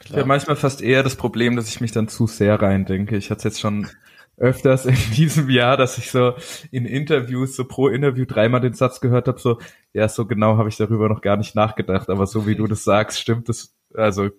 [0.04, 3.16] Ich habe manchmal fast eher das Problem, dass ich mich dann zu sehr reindenke.
[3.16, 3.88] Ich hatte es jetzt schon
[4.38, 6.34] öfters in diesem Jahr, dass ich so
[6.70, 9.58] in Interviews, so pro Interview dreimal den Satz gehört habe, so,
[9.92, 12.84] ja, so genau habe ich darüber noch gar nicht nachgedacht, aber so wie du das
[12.84, 14.30] sagst, stimmt das, also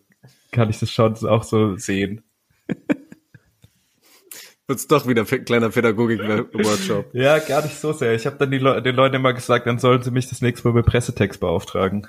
[0.51, 2.23] kann ich das schon auch so sehen.
[4.67, 7.09] Wird's doch wieder kleiner Pädagogik-Workshop.
[7.13, 8.13] ja, gar nicht so sehr.
[8.13, 10.75] Ich habe dann Le den Leuten immer gesagt, dann sollen sie mich das nächste Mal
[10.75, 12.05] bei Pressetext beauftragen.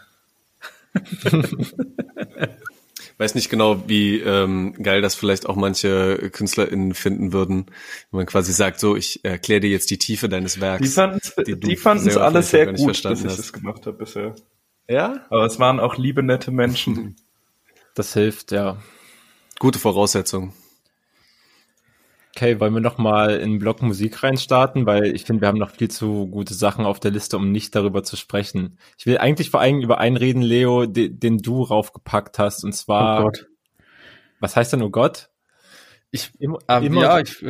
[3.21, 7.67] Weiß nicht genau, wie ähm, geil das vielleicht auch manche KünstlerInnen finden würden,
[8.11, 10.83] wenn man quasi sagt, so, ich erkläre dir jetzt die Tiefe deines Werks.
[10.83, 13.39] Die fanden es die, die fanden's alle sehr gut, dass ich hast.
[13.39, 14.35] das gemacht habe bisher.
[14.89, 15.27] Ja?
[15.29, 17.17] Aber es waren auch liebe, nette Menschen.
[17.95, 18.79] Das hilft, ja.
[19.59, 20.55] Gute Voraussetzung.
[22.41, 25.73] Okay, wollen wir noch mal in Block Musik reinstarten, weil ich finde, wir haben noch
[25.73, 28.79] viel zu gute Sachen auf der Liste, um nicht darüber zu sprechen.
[28.97, 32.73] Ich will eigentlich vor allem über einen reden, Leo, den, den du raufgepackt hast, und
[32.73, 33.21] zwar.
[33.21, 33.47] Oh Gott.
[34.41, 35.29] Was heißt denn, oh Gott?
[36.13, 37.45] Ich, immer, ähm, immer ja, ich,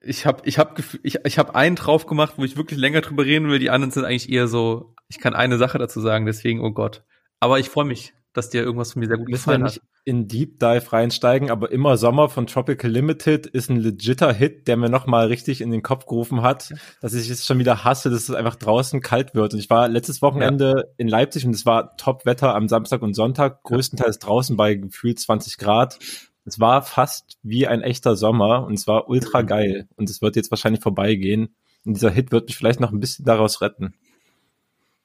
[0.00, 3.24] ich habe ich hab, ich, ich hab einen drauf gemacht, wo ich wirklich länger drüber
[3.24, 3.58] reden will.
[3.58, 7.02] Die anderen sind eigentlich eher so, ich kann eine Sache dazu sagen, deswegen, oh Gott.
[7.40, 9.76] Aber ich freue mich dass dir irgendwas von mir sehr gut Müssen gefallen wir nicht
[9.76, 9.88] hat.
[10.04, 14.76] in Deep Dive reinsteigen, aber immer Sommer von Tropical Limited ist ein legitter Hit, der
[14.76, 18.28] mir nochmal richtig in den Kopf gerufen hat, dass ich es schon wieder hasse, dass
[18.28, 19.54] es einfach draußen kalt wird.
[19.54, 20.92] Und ich war letztes Wochenende ja.
[20.98, 25.58] in Leipzig und es war Top-Wetter am Samstag und Sonntag, größtenteils draußen bei gefühlt 20
[25.58, 25.98] Grad.
[26.44, 30.36] es war fast wie ein echter Sommer und es war ultra geil und es wird
[30.36, 31.54] jetzt wahrscheinlich vorbeigehen
[31.86, 33.94] und dieser Hit wird mich vielleicht noch ein bisschen daraus retten.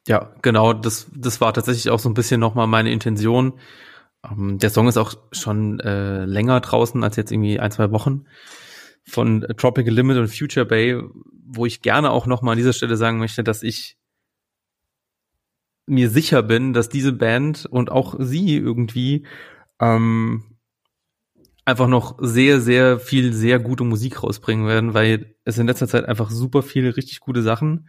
[0.08, 3.54] Ja, genau, das, das war tatsächlich auch so ein bisschen nochmal meine Intention.
[4.30, 8.26] Ähm, der Song ist auch schon äh, länger draußen als jetzt irgendwie ein, zwei Wochen
[9.04, 11.02] von Tropical Limit und Future Bay,
[11.46, 13.98] wo ich gerne auch nochmal an dieser Stelle sagen möchte, dass ich
[15.88, 19.26] mir sicher bin, dass diese Band und auch sie irgendwie
[19.80, 20.44] ähm,
[21.66, 26.06] einfach noch sehr, sehr viel, sehr gute Musik rausbringen werden, weil es in letzter Zeit
[26.06, 27.88] einfach super viele richtig gute Sachen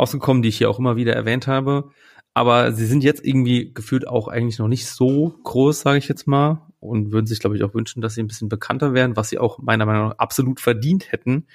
[0.00, 1.90] rausgekommen, die ich hier auch immer wieder erwähnt habe.
[2.34, 6.26] Aber sie sind jetzt irgendwie gefühlt auch eigentlich noch nicht so groß, sage ich jetzt
[6.26, 9.28] mal, und würden sich, glaube ich, auch wünschen, dass sie ein bisschen bekannter werden, was
[9.28, 11.46] sie auch meiner Meinung nach absolut verdient hätten.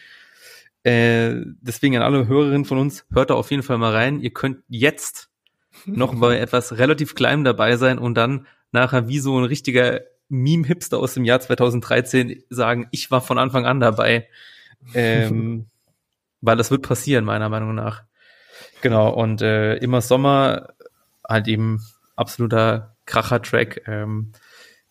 [0.84, 4.20] Äh, deswegen an alle Hörerinnen von uns, hört da auf jeden Fall mal rein.
[4.20, 5.30] Ihr könnt jetzt
[5.86, 11.00] noch bei etwas relativ kleinem dabei sein und dann nachher wie so ein richtiger Meme-Hipster
[11.00, 14.28] aus dem Jahr 2013 sagen, ich war von Anfang an dabei.
[14.94, 15.66] Ähm,
[16.42, 18.04] weil das wird passieren, meiner Meinung nach.
[18.86, 20.68] Genau, und äh, immer Sommer
[21.28, 21.82] halt eben
[22.16, 23.82] absoluter Kracher-Track.
[23.88, 24.32] Ähm,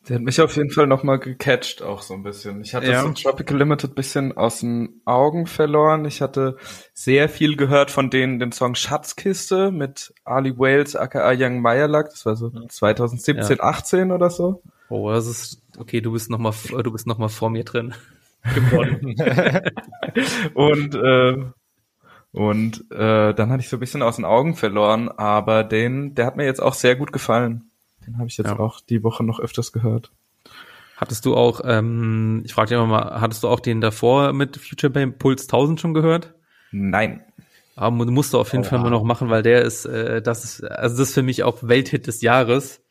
[0.09, 2.61] der hat mich auf jeden Fall nochmal gecatcht, auch so ein bisschen.
[2.63, 3.03] Ich hatte ja.
[3.03, 6.07] so Tropical Limited bisschen aus den Augen verloren.
[6.07, 6.57] Ich hatte
[6.93, 12.11] sehr viel gehört von denen, den Song Schatzkiste mit Ali Wales, aka Young Meyerlack.
[12.11, 13.63] Das war so 2017, ja.
[13.63, 14.61] 18 oder so.
[14.89, 16.53] Oh, das ist, okay, du bist nochmal,
[16.83, 17.95] du bist noch mal vor mir drin
[18.43, 19.15] geworden.
[20.55, 21.53] und, äh,
[22.35, 26.27] und äh, dann hatte ich so ein bisschen aus den Augen verloren, aber den, der
[26.27, 27.71] hat mir jetzt auch sehr gut gefallen.
[28.05, 28.59] Den habe ich jetzt ja.
[28.59, 30.11] auch die Woche noch öfters gehört.
[30.97, 34.57] Hattest du auch, ähm, ich frage dich immer mal, hattest du auch den davor mit
[34.57, 36.35] Future Band Puls 1000 schon gehört?
[36.73, 37.23] Nein.
[37.77, 40.43] Aber musst du auf jeden oh, Fall mal noch machen, weil der ist, äh, das
[40.43, 42.81] ist, also das ist für mich auch Welthit des Jahres.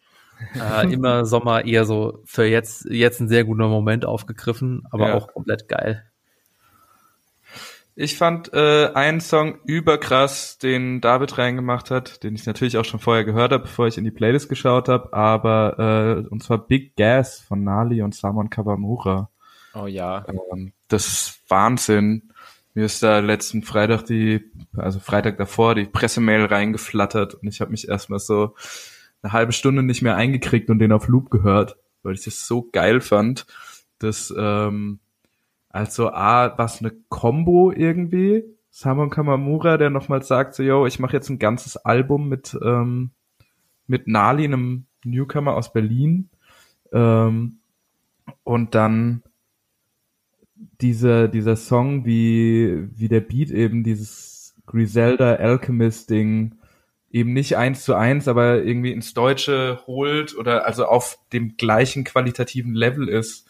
[0.56, 5.13] Äh, immer Sommer eher so für jetzt, jetzt ein sehr guter Moment aufgegriffen, aber ja.
[5.13, 6.03] auch komplett geil.
[7.95, 12.99] Ich fand äh, einen Song überkrass, den David reingemacht hat, den ich natürlich auch schon
[12.99, 16.95] vorher gehört habe, bevor ich in die Playlist geschaut habe, aber äh, und zwar Big
[16.95, 19.29] Gas von Nali und Samon Kawamura.
[19.75, 20.25] Oh ja.
[20.27, 22.32] Ähm, das ist Wahnsinn.
[22.73, 27.69] Mir ist da letzten Freitag die, also Freitag davor, die Pressemail reingeflattert und ich habe
[27.69, 28.56] mich erstmal so
[29.21, 32.67] eine halbe Stunde nicht mehr eingekriegt und den auf Loop gehört, weil ich das so
[32.71, 33.45] geil fand,
[33.99, 34.99] dass ähm,
[35.73, 38.45] also A, was eine Combo irgendwie.
[38.69, 43.12] Samon Kamamura, der nochmal sagt, so, yo, ich mache jetzt ein ganzes Album mit, ähm,
[43.88, 46.29] mit Nali, einem Newcomer aus Berlin.
[46.91, 47.57] Ähm,
[48.43, 49.23] und dann
[50.79, 56.55] dieser, dieser Song, wie, wie der Beat eben dieses Griselda Alchemist Ding
[57.12, 62.03] eben nicht eins zu eins, aber irgendwie ins Deutsche holt oder also auf dem gleichen
[62.03, 63.47] qualitativen Level ist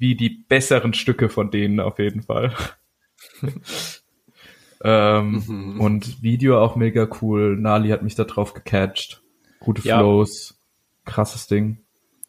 [0.00, 2.54] wie die besseren Stücke von denen auf jeden Fall.
[4.82, 5.80] ähm, mhm.
[5.80, 7.56] Und Video auch mega cool.
[7.56, 9.22] Nali hat mich da drauf gecatcht.
[9.60, 9.98] Gute ja.
[9.98, 10.58] Flows.
[11.04, 11.78] Krasses Ding.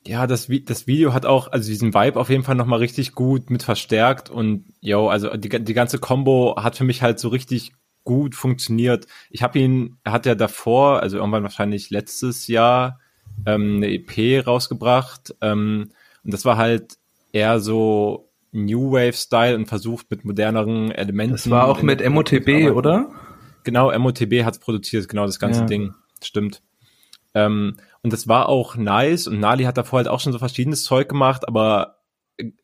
[0.05, 3.49] Ja, das, das Video hat auch, also diesen Vibe auf jeden Fall nochmal richtig gut
[3.49, 7.73] mit verstärkt und yo, also die, die ganze Combo hat für mich halt so richtig
[8.03, 9.05] gut funktioniert.
[9.29, 12.99] Ich habe ihn, er hat ja davor, also irgendwann wahrscheinlich letztes Jahr,
[13.45, 15.91] ähm, eine EP rausgebracht ähm,
[16.23, 16.97] und das war halt
[17.33, 21.33] eher so New Wave Style und versucht mit moderneren Elementen.
[21.33, 23.09] Das war auch mit MOTB, oder?
[23.63, 25.65] Genau, MOTB hat's produziert, genau das ganze ja.
[25.67, 25.93] Ding.
[26.23, 26.61] Stimmt.
[27.33, 30.83] Ähm, und das war auch nice und Nali hat davor halt auch schon so verschiedenes
[30.83, 31.97] Zeug gemacht, aber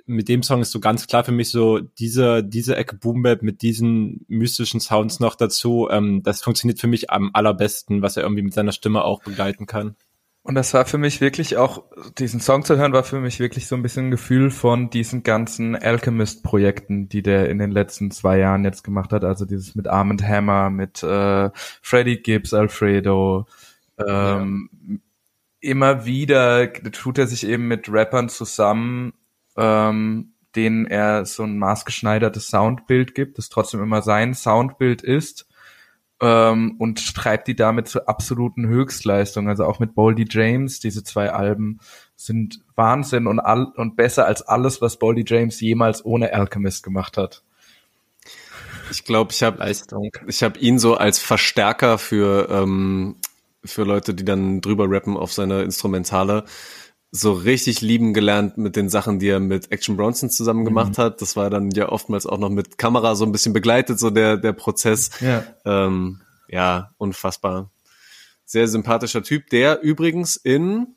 [0.05, 3.43] mit dem Song ist so ganz klar für mich so diese diese Ecke Boom Bap
[3.43, 5.87] mit diesen mystischen Sounds noch dazu.
[5.89, 9.67] Ähm, das funktioniert für mich am allerbesten, was er irgendwie mit seiner Stimme auch begleiten
[9.67, 9.95] kann.
[10.47, 11.83] Und das war für mich wirklich auch,
[12.17, 15.21] diesen Song zu hören, war für mich wirklich so ein bisschen ein Gefühl von diesen
[15.23, 19.25] ganzen Alchemist-Projekten, die der in den letzten zwei Jahren jetzt gemacht hat.
[19.25, 21.49] Also dieses mit Armand Hammer, mit äh,
[21.81, 23.45] Freddie Gibbs, Alfredo.
[23.97, 24.95] Ähm, ja.
[25.59, 29.15] Immer wieder tut er sich eben mit Rappern zusammen,
[29.57, 35.46] ähm, denen er so ein maßgeschneidertes Soundbild gibt, das trotzdem immer sein Soundbild ist
[36.21, 39.49] ähm, und treibt die damit zur absoluten Höchstleistung.
[39.49, 41.79] Also auch mit Boldy James, diese zwei Alben
[42.15, 47.17] sind Wahnsinn und, all, und besser als alles, was Boldy James jemals ohne Alchemist gemacht
[47.17, 47.43] hat.
[48.89, 49.69] Ich glaube, ich habe
[50.27, 53.17] ich habe ihn so als Verstärker für ähm,
[53.65, 56.45] für Leute, die dann drüber rappen auf seine Instrumentale
[57.11, 61.01] so richtig lieben gelernt mit den Sachen, die er mit Action Bronson zusammen gemacht mhm.
[61.01, 61.21] hat.
[61.21, 64.37] Das war dann ja oftmals auch noch mit Kamera so ein bisschen begleitet, so der,
[64.37, 65.11] der Prozess.
[65.21, 67.71] Ja, ähm, ja unfassbar.
[68.45, 70.95] Sehr sympathischer Typ, der übrigens in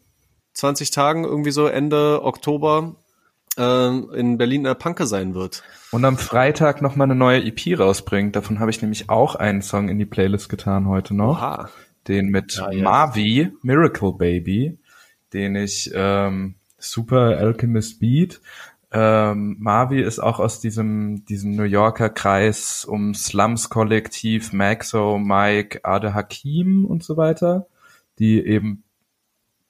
[0.54, 2.96] 20 Tagen, irgendwie so Ende Oktober,
[3.56, 5.62] äh, in Berlin in der Panke sein wird.
[5.92, 8.36] Und am Freitag noch mal eine neue EP rausbringt.
[8.36, 11.38] Davon habe ich nämlich auch einen Song in die Playlist getan heute noch.
[11.38, 11.70] Oha.
[12.08, 12.82] Den mit Ja, ja.
[12.82, 14.78] Marvi, Miracle Baby,
[15.32, 18.40] den ich ähm, super Alchemist Beat.
[18.92, 25.80] Ähm, Marvi ist auch aus diesem, diesem New Yorker Kreis um Slums Kollektiv, Maxo, Mike,
[25.84, 27.66] Ade Hakim und so weiter,
[28.18, 28.82] die eben,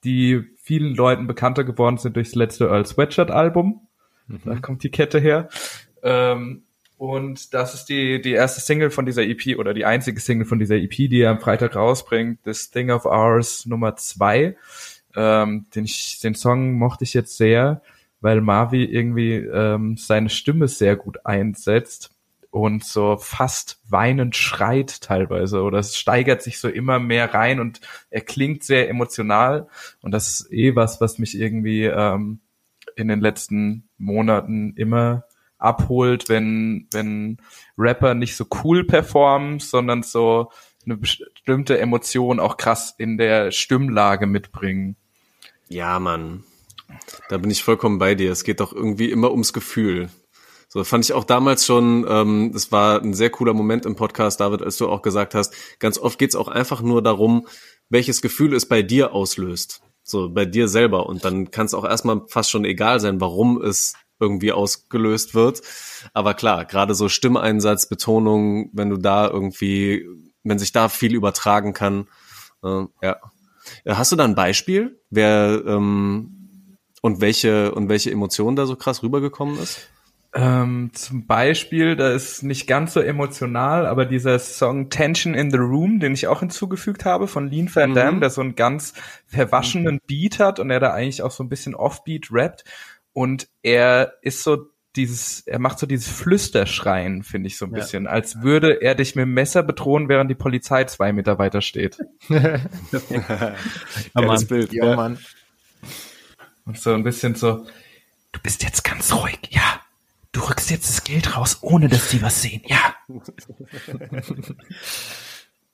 [0.04, 3.86] die vielen Leuten bekannter geworden sind durchs letzte Earl Sweatshirt Album.
[4.44, 5.48] Da kommt die Kette her.
[6.02, 6.62] Ähm,
[6.96, 10.58] und das ist die, die erste Single von dieser EP oder die einzige Single von
[10.58, 12.42] dieser EP, die er am Freitag rausbringt.
[12.44, 14.56] This Thing of Ours Nummer zwei.
[15.16, 17.82] Ähm, den, ich, den Song mochte ich jetzt sehr,
[18.20, 22.10] weil Marvi irgendwie ähm, seine Stimme sehr gut einsetzt
[22.50, 27.80] und so fast weinend schreit teilweise oder es steigert sich so immer mehr rein und
[28.10, 29.68] er klingt sehr emotional
[30.02, 32.40] und das ist eh was, was mich irgendwie ähm,
[32.96, 35.24] in den letzten Monaten immer
[35.58, 37.38] abholt, wenn, wenn
[37.78, 40.50] Rapper nicht so cool performen, sondern so
[40.84, 44.96] eine bestimmte Emotion auch krass in der Stimmlage mitbringen.
[45.70, 46.42] Ja, Mann.
[47.28, 48.32] Da bin ich vollkommen bei dir.
[48.32, 50.10] Es geht doch irgendwie immer ums Gefühl.
[50.68, 54.40] So fand ich auch damals schon, ähm, das war ein sehr cooler Moment im Podcast,
[54.40, 57.46] David, als du auch gesagt hast, ganz oft geht's auch einfach nur darum,
[57.88, 59.80] welches Gefühl es bei dir auslöst.
[60.02, 61.06] So, bei dir selber.
[61.06, 65.62] Und dann kann es auch erstmal fast schon egal sein, warum es irgendwie ausgelöst wird.
[66.14, 70.04] Aber klar, gerade so Stimmeinsatz, Betonung, wenn du da irgendwie,
[70.42, 72.08] wenn sich da viel übertragen kann,
[72.64, 73.18] äh, ja.
[73.84, 78.76] Ja, Hast du da ein Beispiel, wer ähm, und welche und welche Emotion da so
[78.76, 79.88] krass rübergekommen ist?
[80.32, 85.56] Ähm, zum Beispiel, da ist nicht ganz so emotional, aber dieser Song Tension in the
[85.56, 87.94] Room, den ich auch hinzugefügt habe von Lean Van Mhm.
[87.94, 88.94] Damme, der so einen ganz
[89.26, 92.64] verwaschenen Beat hat und er da eigentlich auch so ein bisschen Offbeat rappt
[93.12, 97.78] und er ist so dieses, er macht so dieses Flüsterschreien, finde ich so ein Ja.
[97.78, 101.60] bisschen, als würde er dich mit dem Messer bedrohen, während die Polizei zwei Meter weiter
[101.62, 101.98] steht.
[104.14, 104.72] Geiles Bild.
[104.72, 105.18] Ja, Mann.
[106.64, 107.66] Und so ein bisschen so,
[108.32, 109.80] du bist jetzt ganz ruhig, ja.
[110.32, 112.94] Du rückst jetzt das Geld raus, ohne dass die was sehen, ja.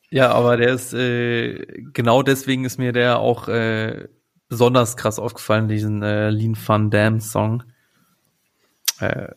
[0.09, 4.09] Ja, aber der ist, äh, genau deswegen ist mir der auch äh,
[4.49, 7.65] besonders krass aufgefallen, diesen äh, Lean Van Damme Song.
[9.01, 9.29] Äh,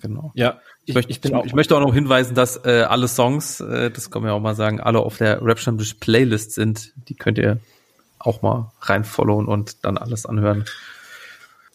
[0.00, 0.32] genau.
[0.34, 4.10] Ja, Ich, möchte, ich, ich möchte auch noch hinweisen, dass äh, alle Songs, äh, das
[4.10, 5.58] kann man ja auch mal sagen, alle auf der Rap
[6.00, 6.92] Playlist sind.
[7.08, 7.58] Die könnt ihr
[8.18, 10.64] auch mal rein followen und dann alles anhören.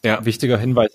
[0.04, 0.92] Ja, wichtiger Hinweis.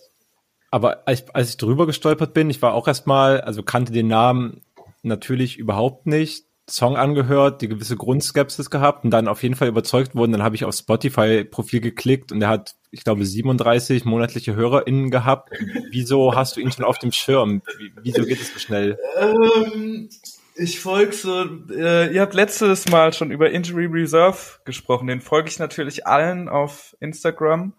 [0.70, 4.60] Aber als, als ich drüber gestolpert bin, ich war auch erstmal, also kannte den Namen
[5.02, 10.14] natürlich überhaupt nicht, Song angehört, die gewisse Grundskepsis gehabt und dann auf jeden Fall überzeugt
[10.14, 10.32] worden.
[10.32, 15.50] Dann habe ich auf Spotify-Profil geklickt und er hat, ich glaube, 37 monatliche HörerInnen gehabt.
[15.90, 17.62] Wieso hast du ihn schon auf dem Schirm?
[17.78, 18.98] Wie, wieso geht es so schnell?
[19.18, 20.08] Ähm,
[20.54, 25.06] ich folge so, äh, ihr habt letztes Mal schon über Injury Reserve gesprochen.
[25.06, 27.74] Den folge ich natürlich allen auf Instagram.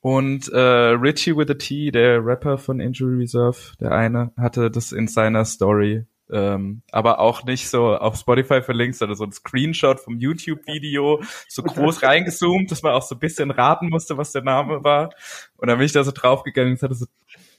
[0.00, 4.92] Und äh, Richie with a T, der Rapper von Injury Reserve, der eine, hatte das
[4.92, 6.06] in seiner Story.
[6.30, 11.62] Ähm, aber auch nicht so auf Spotify verlinkt, sondern so ein Screenshot vom YouTube-Video, so
[11.62, 15.10] groß reingezoomt, dass man auch so ein bisschen raten musste, was der Name war.
[15.56, 17.06] Und dann bin ich da so draufgegangen, es hatte so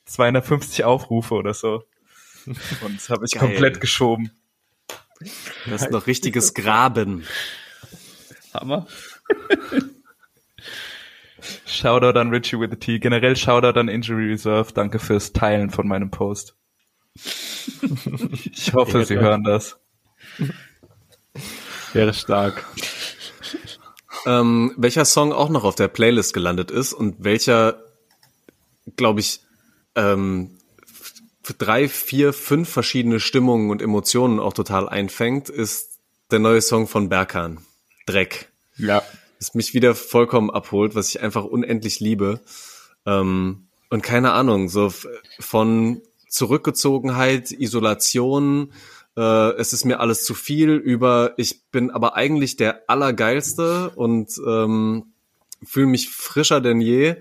[0.05, 1.83] 250 Aufrufe oder so.
[2.45, 3.41] Und das habe ich Geil.
[3.41, 4.31] komplett geschoben.
[5.65, 7.25] das ist noch richtiges Graben.
[8.53, 8.87] Hammer.
[11.65, 12.99] Shoutout an Richie with a T.
[12.99, 14.73] Generell Shoutout an Injury Reserve.
[14.73, 16.55] Danke fürs Teilen von meinem Post.
[18.51, 19.77] Ich hoffe, Sie hören das.
[21.93, 22.65] Wäre stark.
[24.25, 27.81] Ähm, welcher Song auch noch auf der Playlist gelandet ist und welcher,
[28.95, 29.41] glaube ich,
[29.95, 30.57] ähm,
[31.57, 35.99] drei, vier, fünf verschiedene Stimmungen und Emotionen auch total einfängt, ist
[36.31, 37.59] der neue Song von Berkan.
[38.05, 38.49] Dreck.
[38.77, 39.01] Ja.
[39.39, 42.41] Das mich wieder vollkommen abholt, was ich einfach unendlich liebe.
[43.05, 44.91] Ähm, und keine Ahnung, so
[45.39, 48.71] von Zurückgezogenheit, Isolation,
[49.17, 54.29] äh, es ist mir alles zu viel, über ich bin aber eigentlich der Allergeilste und
[54.47, 55.07] ähm,
[55.63, 57.15] fühle mich frischer denn je.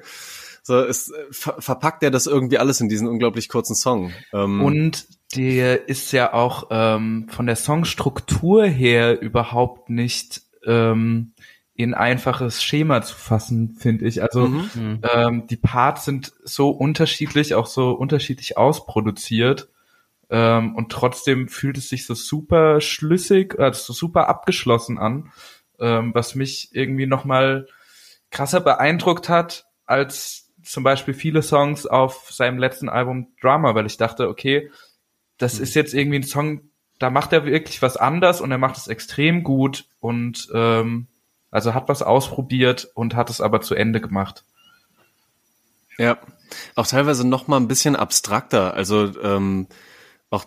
[0.62, 4.12] So, es äh, ver verpackt er das irgendwie alles in diesen unglaublich kurzen Song.
[4.32, 11.32] Ähm, Und der ist ja auch ähm, von der Songstruktur her überhaupt nicht ähm,
[11.76, 14.22] in einfaches Schema zu fassen, finde ich.
[14.22, 15.00] Also Mhm.
[15.02, 19.68] ähm, die Parts sind so unterschiedlich, auch so unterschiedlich ausproduziert.
[20.28, 25.30] Ähm, und trotzdem fühlt es sich so super schlüssig, also so super abgeschlossen an,
[25.78, 27.68] ähm, was mich irgendwie nochmal
[28.30, 33.98] krasser beeindruckt hat als zum Beispiel viele Songs auf seinem letzten Album Drama, weil ich
[33.98, 34.70] dachte, okay,
[35.38, 38.76] das ist jetzt irgendwie ein Song, da macht er wirklich was anders und er macht
[38.76, 41.06] es extrem gut und ähm,
[41.56, 44.44] also hat was ausprobiert und hat es aber zu Ende gemacht.
[45.96, 46.18] Ja,
[46.74, 48.74] auch teilweise noch mal ein bisschen abstrakter.
[48.74, 49.66] Also ähm,
[50.28, 50.44] auch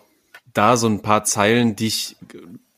[0.54, 2.16] da so ein paar Zeilen, die ich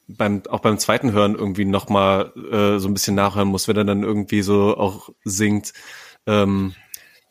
[0.09, 3.77] beim auch beim zweiten Hören irgendwie noch mal äh, so ein bisschen nachhören muss, wenn
[3.77, 5.75] er dann irgendwie so auch singt.
[6.27, 6.75] Ähm,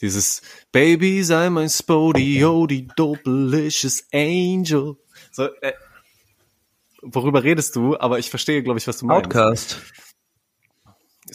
[0.02, 4.98] dieses Baby sei mein Spodio, die dopelicious Angel.
[5.32, 5.74] So, äh,
[7.02, 7.98] worüber redest du?
[7.98, 9.26] Aber ich verstehe, glaube ich, was du meinst.
[9.26, 9.82] Outcast.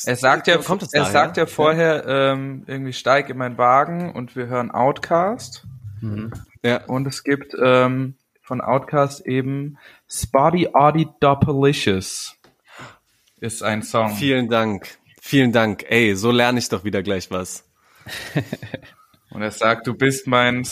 [0.04, 1.12] Er sagt ja, kommt es er daher?
[1.12, 5.64] sagt ja vorher ähm, irgendwie steig in meinen Wagen und wir hören Outcast.
[6.62, 6.84] Ja.
[6.84, 9.78] Und es gibt ähm, von Outcast eben
[10.08, 12.36] Spotty Audi Doppelicious
[13.40, 14.14] ist ein Song.
[14.14, 14.98] Vielen Dank.
[15.20, 15.84] Vielen Dank.
[15.88, 17.64] Ey, so lerne ich doch wieder gleich was.
[19.30, 20.66] Und er sagt, du bist mein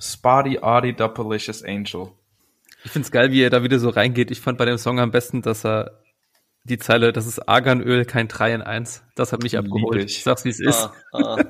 [0.00, 2.08] Spotty Audi Doppelicious Angel.
[2.84, 4.30] Ich find's geil, wie er da wieder so reingeht.
[4.30, 6.00] Ich fand bei dem Song am besten, dass er
[6.64, 9.02] die Zeile, das ist Arganöl, kein 3 in 1.
[9.14, 10.02] Das hat mich abgeholt.
[10.02, 10.22] ich.
[10.22, 10.88] Sag's, wie es ist.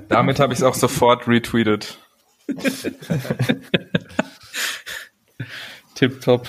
[0.09, 1.99] Damit habe ich es auch sofort retweetet.
[5.95, 6.49] Tipptopp.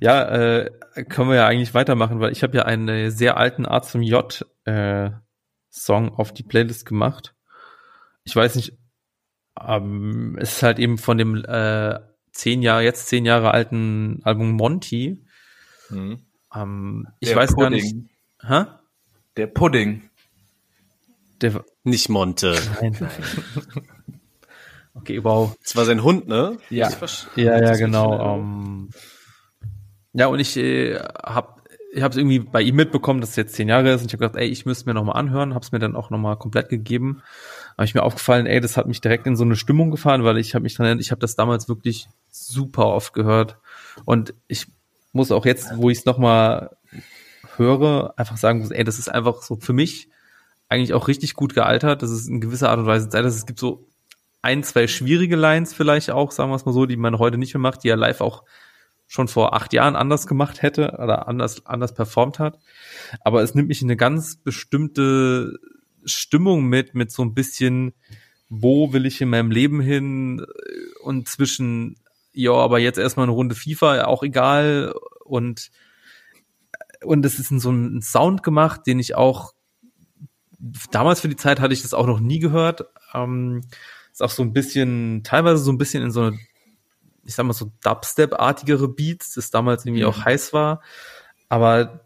[0.00, 0.70] Ja, äh,
[1.08, 4.00] können wir ja eigentlich weitermachen, weil ich habe ja einen äh, sehr alten A zum
[4.02, 5.10] J äh,
[5.70, 7.34] Song auf die Playlist gemacht.
[8.24, 8.78] Ich weiß nicht,
[9.60, 12.00] ähm, es ist halt eben von dem äh,
[12.32, 15.24] zehn Jahre, jetzt zehn Jahre alten Album Monty.
[16.54, 17.84] Ähm, ich weiß gar Pudding.
[17.84, 17.96] nicht.
[18.46, 18.64] Hä?
[19.36, 20.10] Der Pudding.
[21.40, 22.56] Der, Nicht Monte.
[22.80, 23.10] nein, nein.
[24.94, 25.56] Okay, wow.
[25.62, 26.56] Das war sein Hund, ne?
[26.70, 26.90] Ja.
[27.36, 28.36] Ja, ja, genau.
[28.36, 28.88] Ähm,
[30.12, 31.54] ja, und ich äh, habe
[31.92, 34.12] ich habe es irgendwie bei ihm mitbekommen, dass es jetzt zehn Jahre ist und ich
[34.12, 36.18] habe gedacht, ey, ich müsste mir noch mal anhören, habe es mir dann auch noch
[36.18, 37.22] mal komplett gegeben.
[37.76, 40.36] Habe ich mir aufgefallen, ey, das hat mich direkt in so eine Stimmung gefahren, weil
[40.38, 43.56] ich habe mich dran erinnert, ich habe das damals wirklich super oft gehört
[44.04, 44.66] und ich
[45.12, 46.76] muss auch jetzt, wo ich es noch mal
[47.56, 50.08] höre, einfach sagen, ey, das ist einfach so für mich
[50.68, 52.02] eigentlich auch richtig gut gealtert.
[52.02, 53.24] Das ist in gewisser Art und Weise Zeit.
[53.24, 53.88] Es gibt so
[54.42, 57.54] ein, zwei schwierige Lines vielleicht auch, sagen wir es mal so, die man heute nicht
[57.54, 58.44] mehr macht, die er live auch
[59.06, 62.58] schon vor acht Jahren anders gemacht hätte oder anders, anders performt hat.
[63.22, 65.58] Aber es nimmt mich in eine ganz bestimmte
[66.04, 67.94] Stimmung mit, mit so ein bisschen,
[68.50, 70.44] wo will ich in meinem Leben hin
[71.02, 71.96] und zwischen,
[72.38, 75.70] ja, aber jetzt erstmal eine Runde FIFA, auch egal und
[77.02, 79.54] und es ist in so einen Sound gemacht, den ich auch
[80.90, 82.84] damals für die Zeit hatte ich das auch noch nie gehört.
[83.14, 83.62] Ähm,
[84.12, 86.38] ist auch so ein bisschen, teilweise so ein bisschen in so eine,
[87.24, 90.80] ich sag mal so Dubstep-artigere Beats, das damals irgendwie auch heiß war.
[91.48, 92.04] Aber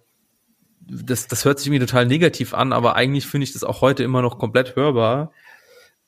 [0.80, 4.02] das, das hört sich irgendwie total negativ an, aber eigentlich finde ich das auch heute
[4.02, 5.32] immer noch komplett hörbar.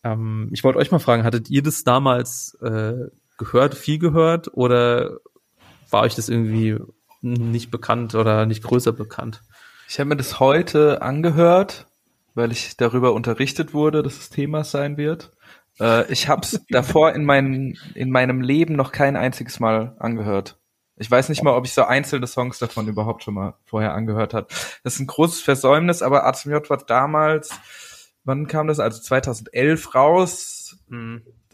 [0.02, 3.06] Ähm, ich wollte euch mal fragen, hattet ihr das damals äh,
[3.38, 5.18] gehört, viel gehört oder
[5.90, 6.78] war euch das irgendwie
[7.20, 9.42] nicht bekannt oder nicht größer bekannt?
[9.88, 11.86] Ich habe mir das heute angehört,
[12.34, 15.30] weil ich darüber unterrichtet wurde, dass es Thema sein wird.
[15.80, 20.58] Äh, ich habe es davor in, mein, in meinem Leben noch kein einziges Mal angehört.
[20.96, 24.32] Ich weiß nicht mal, ob ich so einzelne Songs davon überhaupt schon mal vorher angehört
[24.32, 24.46] habe.
[24.84, 27.50] Das ist ein großes Versäumnis, aber ACMJ war damals,
[28.22, 28.78] wann kam das?
[28.78, 30.76] Also 2011 raus.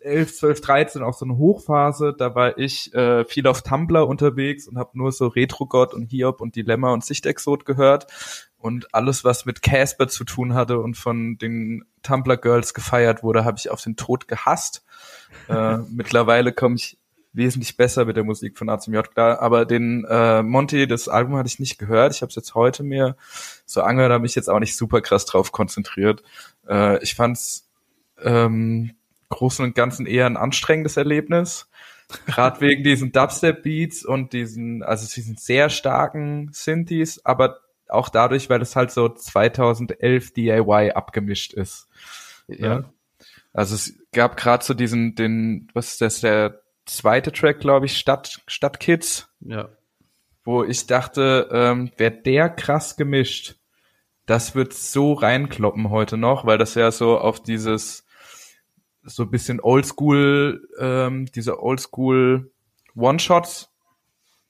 [0.00, 2.14] 11, 12, 13 auch so eine Hochphase.
[2.16, 6.40] Da war ich äh, viel auf Tumblr unterwegs und habe nur so Retro-Gott und Hiob
[6.40, 8.06] und Dilemma und Sichtexot gehört.
[8.58, 13.44] Und alles, was mit Casper zu tun hatte und von den Tumblr Girls gefeiert wurde,
[13.44, 14.84] habe ich auf den Tod gehasst.
[15.48, 16.98] äh, mittlerweile komme ich
[17.32, 19.40] wesentlich besser mit der Musik von A zum J klar.
[19.40, 22.14] Aber den äh, Monty, das Album hatte ich nicht gehört.
[22.14, 23.16] Ich habe es jetzt heute mir
[23.66, 26.22] so angehört, habe mich jetzt auch nicht super krass drauf konzentriert.
[26.68, 27.68] Äh, ich fand's
[28.22, 28.92] ähm,
[29.30, 31.68] Großen und Ganzen eher ein anstrengendes Erlebnis.
[32.26, 38.62] Gerade wegen diesen Dubstep-Beats und diesen, also diesen sehr starken Synthes, aber auch dadurch, weil
[38.62, 41.88] es halt so 2011 DIY abgemischt ist.
[42.48, 42.84] Ja.
[43.52, 47.98] Also es gab gerade so diesen, den, was ist das, der zweite Track, glaube ich,
[47.98, 49.68] Stadt, Stadtkids, Ja.
[50.44, 53.56] wo ich dachte, ähm, wäre der krass gemischt,
[54.26, 58.04] das wird so reinkloppen heute noch, weil das ja so auf dieses
[59.14, 62.50] so ein bisschen Oldschool, ähm, diese Oldschool
[62.94, 63.70] One-Shots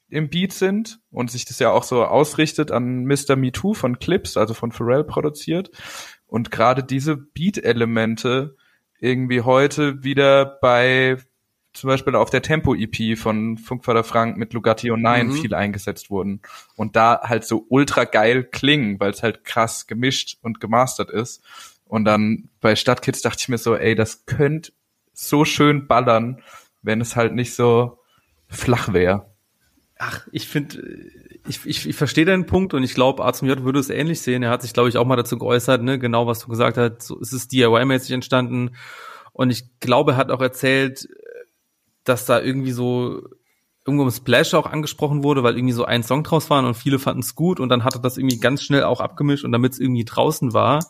[0.08, 3.36] im Beat sind und sich das ja auch so ausrichtet an Mr.
[3.36, 5.70] Me Too von Clips, also von Pharrell produziert.
[6.26, 8.56] Und gerade diese Beat-Elemente
[8.98, 11.18] irgendwie heute wieder bei
[11.72, 15.32] zum Beispiel auf der Tempo-EP von Funkvater Frank mit Lugatti und Nine Mhm.
[15.32, 16.40] viel eingesetzt wurden.
[16.74, 21.44] Und da halt so ultra geil klingen, weil es halt krass gemischt und gemastert ist.
[21.90, 24.70] Und dann bei Stadtkids dachte ich mir so, ey, das könnte
[25.12, 26.40] so schön ballern,
[26.82, 27.98] wenn es halt nicht so
[28.46, 29.26] flach wäre.
[29.98, 30.80] Ach, ich finde,
[31.48, 34.20] ich, ich, ich verstehe deinen Punkt und ich glaube, A zum J würde es ähnlich
[34.22, 34.44] sehen.
[34.44, 37.02] Er hat sich, glaube ich, auch mal dazu geäußert, ne, genau was du gesagt hast.
[37.02, 38.76] So ist es DIY-mäßig entstanden.
[39.32, 41.08] Und ich glaube, er hat auch erzählt,
[42.04, 43.20] dass da irgendwie so
[43.84, 47.00] irgendwo im Splash auch angesprochen wurde, weil irgendwie so ein Song draus war und viele
[47.00, 49.72] fanden es gut und dann hat er das irgendwie ganz schnell auch abgemischt und damit
[49.72, 50.84] es irgendwie draußen war.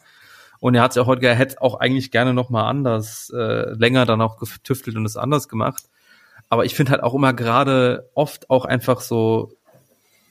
[0.61, 4.05] Und er hat auch heute, er hätte auch eigentlich gerne noch mal anders, äh, länger
[4.05, 5.85] dann auch getüftelt und es anders gemacht.
[6.51, 9.53] Aber ich finde halt auch immer gerade oft auch einfach so,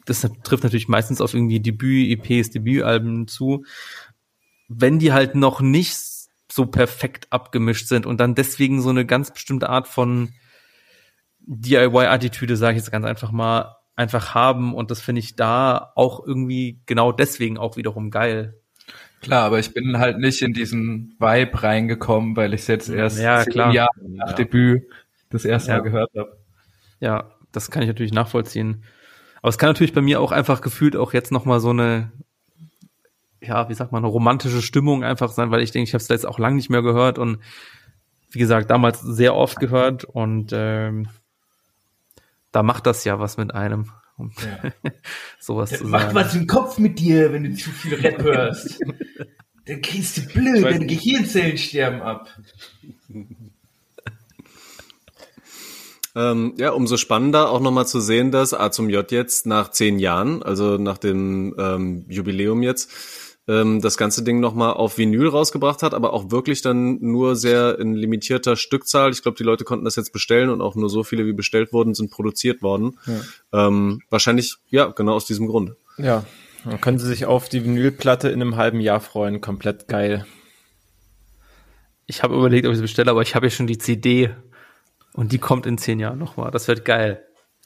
[0.05, 3.65] das trifft natürlich meistens auf irgendwie Debüt-EPs, Debütalben zu,
[4.67, 5.97] wenn die halt noch nicht
[6.51, 10.33] so perfekt abgemischt sind und dann deswegen so eine ganz bestimmte Art von
[11.39, 16.25] DIY-Attitüde, sage ich jetzt ganz einfach mal, einfach haben und das finde ich da auch
[16.25, 18.58] irgendwie genau deswegen auch wiederum geil.
[19.21, 23.19] Klar, aber ich bin halt nicht in diesen Vibe reingekommen, weil ich es jetzt erst
[23.19, 23.73] Ja, zehn klar.
[23.73, 24.33] Jahre nach Ja.
[24.33, 24.83] Debüt
[25.29, 25.77] das erste Ja.
[25.77, 26.37] Mal gehört habe.
[26.99, 28.83] Ja, das kann ich natürlich nachvollziehen.
[29.41, 32.11] Aber es kann natürlich bei mir auch einfach gefühlt auch jetzt noch mal so eine,
[33.41, 36.07] ja, wie sagt man, eine romantische Stimmung einfach sein, weil ich denke, ich habe es
[36.09, 37.39] jetzt auch lange nicht mehr gehört und
[38.31, 41.07] wie gesagt, damals sehr oft gehört und ähm,
[42.51, 44.31] da macht das ja was mit einem, um
[45.39, 46.15] sowas zu Macht sagen.
[46.15, 48.79] was im Kopf mit dir, wenn du zu viel Rap hörst.
[49.65, 52.27] Dann kriegst du blöd, deine Gehirnzellen sterben ab.
[56.15, 59.99] Ähm, ja, umso spannender auch nochmal zu sehen, dass A zum J jetzt nach zehn
[59.99, 62.91] Jahren, also nach dem ähm, Jubiläum jetzt,
[63.49, 67.79] ähm, das ganze Ding nochmal auf Vinyl rausgebracht hat, aber auch wirklich dann nur sehr
[67.79, 69.11] in limitierter Stückzahl.
[69.11, 71.73] Ich glaube, die Leute konnten das jetzt bestellen und auch nur so viele, wie bestellt
[71.73, 72.99] wurden, sind produziert worden.
[73.51, 75.73] Ähm, wahrscheinlich, ja, genau aus diesem Grund.
[75.97, 76.25] Ja,
[76.63, 79.41] dann können Sie sich auf die Vinylplatte in einem halben Jahr freuen.
[79.41, 80.25] Komplett geil.
[82.05, 84.29] Ich habe überlegt, ob ich sie bestelle, aber ich habe ja schon die CD
[85.13, 86.51] und die kommt in zehn Jahren nochmal.
[86.51, 87.23] Das wird geil.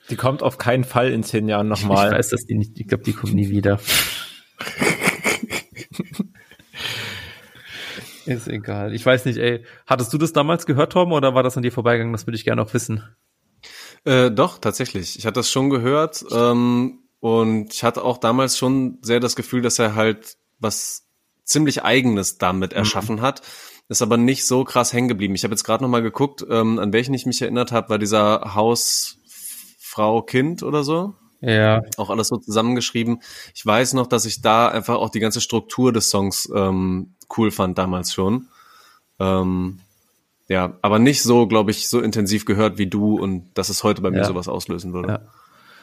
[0.09, 2.11] Die kommt auf keinen Fall in zehn Jahren Ich nochmal.
[2.11, 3.79] weiß, dass die nicht, ich glaube, die kommt nie wieder.
[8.25, 8.93] Ist egal.
[8.93, 9.65] Ich weiß nicht, ey.
[9.85, 12.13] Hattest du das damals gehört, Tom, oder war das an dir vorbeigegangen?
[12.13, 13.03] Das würde ich gerne noch wissen.
[14.05, 15.17] Äh, doch, tatsächlich.
[15.17, 19.61] Ich hatte das schon gehört ähm, und ich hatte auch damals schon sehr das Gefühl,
[19.61, 21.05] dass er halt was
[21.43, 23.41] ziemlich Eigenes damit erschaffen hat.
[23.89, 25.35] Ist aber nicht so krass hängen geblieben.
[25.35, 27.99] Ich habe jetzt gerade noch mal geguckt, ähm, an welchen ich mich erinnert habe, war
[27.99, 31.15] dieser Hausfrau Kind oder so.
[31.45, 31.81] Ja.
[31.97, 33.21] Auch alles so zusammengeschrieben.
[33.53, 37.51] Ich weiß noch, dass ich da einfach auch die ganze Struktur des Songs ähm, cool
[37.51, 38.47] fand damals schon.
[39.19, 39.79] Ähm,
[40.47, 44.01] ja, aber nicht so, glaube ich, so intensiv gehört wie du und dass es heute
[44.01, 44.23] bei mir Ja.
[44.25, 45.09] sowas auslösen würde.
[45.09, 45.19] Ja.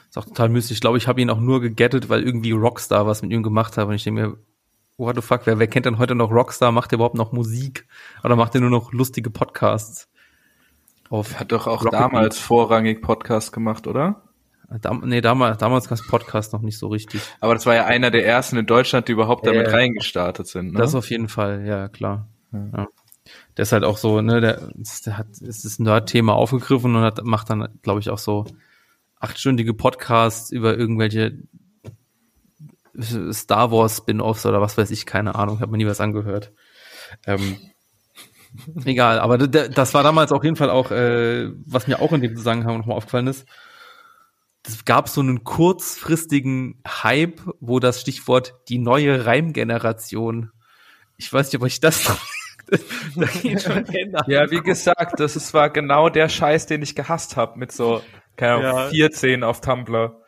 [0.09, 0.73] Ist auch total müßig.
[0.73, 3.77] Ich glaube, ich habe ihn auch nur gegettet, weil irgendwie Rockstar was mit ihm gemacht
[3.77, 3.87] hat.
[3.87, 4.37] Und ich denke mir,
[4.97, 6.73] what the fuck, wer, wer kennt denn heute noch Rockstar?
[6.73, 7.87] Macht der überhaupt noch Musik?
[8.25, 10.09] Oder macht der nur noch lustige Podcasts?
[11.11, 14.23] Auf, Hat doch auch Rocket damals vorrangig Podcast gemacht, oder?
[14.81, 17.21] Dam nee, damals, damals gab es Podcast noch nicht so richtig.
[17.41, 19.73] Aber das war ja einer der ersten in Deutschland, die überhaupt damit Ja.
[19.73, 20.73] reingestartet sind.
[20.73, 20.79] Ne?
[20.79, 22.29] Das auf jeden Fall, ja, klar.
[22.53, 22.87] Ja.
[23.57, 24.71] Der ist halt auch so, ne, der,
[25.07, 28.47] der hat, ist das Nerd-Thema aufgegriffen und hat, macht dann, glaube ich, auch so
[29.19, 31.39] achtstündige Podcasts über irgendwelche
[33.33, 36.53] Star Wars Spin-offs oder was weiß ich, keine Ahnung, habe mir nie was angehört.
[37.27, 37.59] Ähm,
[38.85, 42.37] egal, aber das war damals auf jeden Fall auch, äh, was mir auch in dem
[42.37, 43.47] Zusammenhang nochmal aufgefallen ist.
[44.67, 50.51] Es gab so einen kurzfristigen Hype, wo das Stichwort die neue Reimgeneration
[51.17, 52.17] ich weiß nicht, ob ich das da
[53.43, 53.85] geht schon.
[54.27, 58.01] Ja, wie gesagt, das ist, war genau der Scheiß, den ich gehasst habe mit so,
[58.37, 58.89] keine Ahnung, Ja.
[58.89, 60.23] 14 auf Tumblr.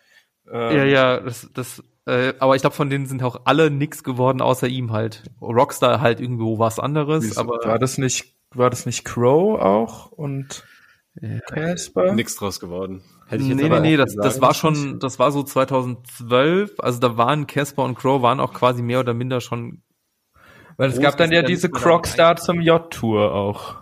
[0.53, 4.03] Ähm, Ja, ja, das, das, äh, aber ich glaube, von denen sind auch alle nix
[4.05, 5.23] geworden, außer ihm halt.
[5.41, 10.13] Rockstar halt irgendwo was anderes, wieso- aber war das nicht, war das nicht Crow auch
[10.13, 10.63] und
[11.47, 12.15] Casper?
[12.15, 13.03] Nix draus geworden.
[13.27, 15.43] Hätte ich nee, jetzt nee, aber nee, auch das, das war schon, das war so
[15.43, 19.83] 2012, also da waren Casper und Crow waren auch quasi mehr oder minder schon,
[20.77, 23.77] Weil es gab dann ja diese Crocstar zum J-Tour auch.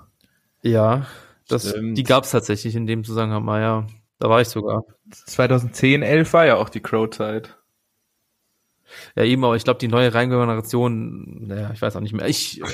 [0.63, 1.07] ja,
[1.49, 1.99] das, Stimmt.
[1.99, 3.87] die gab's tatsächlich in dem Zusammenhang mal, ja.
[4.19, 4.85] Da war ich sogar.
[5.11, 7.60] 2010, 11 war ja auch die Crow-Zeit.
[9.17, 12.27] Ja, eben, aber ich glaube, die neue Reingeneration, naja, ich weiß auch nicht mehr.
[12.27, 12.65] Ich, äh,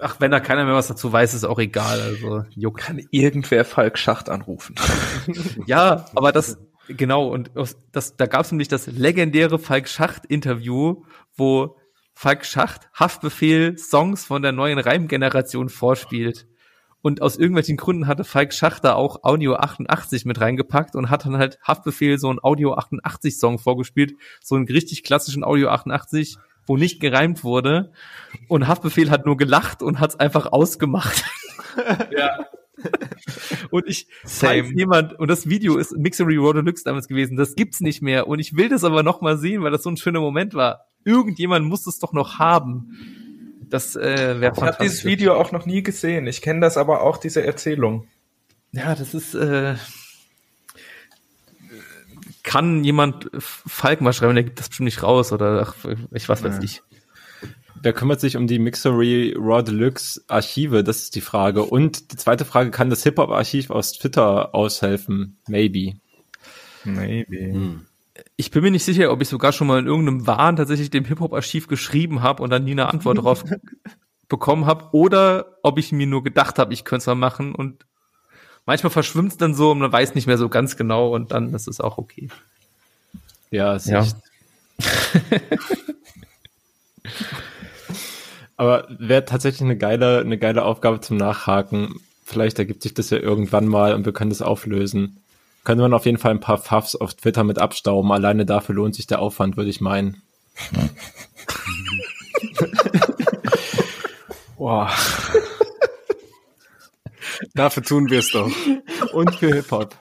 [0.00, 2.80] ach, wenn da keiner mehr was dazu weiß, ist auch egal, also juckt.
[2.80, 4.74] Kann irgendwer Falk Schacht anrufen?
[5.66, 7.50] Ja, aber das, genau, und
[7.92, 11.02] das, da gab es nämlich das legendäre Falk Schacht-Interview,
[11.36, 11.76] wo
[12.14, 16.46] Falk Schacht Haftbefehl Songs von der neuen Reimgeneration vorspielt.
[17.00, 21.38] Und aus irgendwelchen Gründen hatte Falk Schachter auch Audio 88 mit reingepackt und hat dann
[21.38, 26.36] halt Haftbefehl so einen Audio 88 Song vorgespielt, so einen richtig klassischen Audio 88,
[26.66, 27.92] wo nicht gereimt wurde.
[28.48, 31.24] Und Haftbefehl hat nur gelacht und hat es einfach ausgemacht.
[32.10, 32.44] Ja.
[33.70, 37.80] Und ich, falls jemand, und das Video ist Mixery Raw Deluxe damals gewesen, das gibt's
[37.80, 38.26] nicht mehr.
[38.26, 40.86] Und ich will das aber noch mal sehen, weil das so ein schöner Moment war.
[41.04, 42.96] Irgendjemand muss es doch noch haben.
[43.70, 44.86] Das äh, wäre Ich habe fantastisch.
[44.88, 46.26] dieses Video auch noch nie gesehen.
[46.26, 48.06] Ich kenne das aber auch, diese Erzählung.
[48.72, 49.74] Ja, das ist, äh,
[52.42, 55.74] kann jemand Falk mal schreiben, der gibt das bestimmt nicht raus oder ach,
[56.12, 56.62] ich was weiß Ja.
[56.62, 56.82] ich.
[57.80, 60.82] Wer kümmert sich um die Mixery Raw Deluxe Archive?
[60.82, 61.62] Das ist die Frage.
[61.62, 65.36] Und die zweite Frage, kann das Hip-Hop-Archiv aus Twitter aushelfen?
[65.46, 65.94] Maybe.
[66.82, 67.80] Maybe.
[68.36, 71.04] Ich bin mir nicht sicher, ob ich sogar schon mal in irgendeinem Wahn tatsächlich dem
[71.04, 73.44] Hip-Hop-Archiv geschrieben habe und dann nie eine Antwort darauf
[74.28, 77.86] bekommen habe oder ob ich mir nur gedacht habe, ich könnte es mal machen und
[78.66, 81.54] manchmal verschwimmt es dann so und man weiß nicht mehr so ganz genau und dann
[81.54, 82.28] ist es auch okay.
[83.50, 84.04] Ja, ist Ja.
[88.56, 92.00] Aber wäre tatsächlich eine geile, eine geile Aufgabe zum Nachhaken.
[92.24, 95.18] Vielleicht ergibt sich das ja irgendwann mal und wir können das auflösen.
[95.68, 98.10] Könnte man auf jeden Fall ein paar Pfaffs auf Twitter mit abstauben.
[98.10, 100.22] Alleine dafür lohnt sich der Aufwand, würde ich meinen.
[104.56, 104.90] Boah.
[107.52, 108.50] Dafür tun wir es doch.
[109.12, 109.94] Und für Hip-Hop.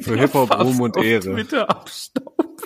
[0.00, 1.34] Für Hip-Hop, Ruhm und Ehre.
[1.34, 2.56] Twitter abstauben.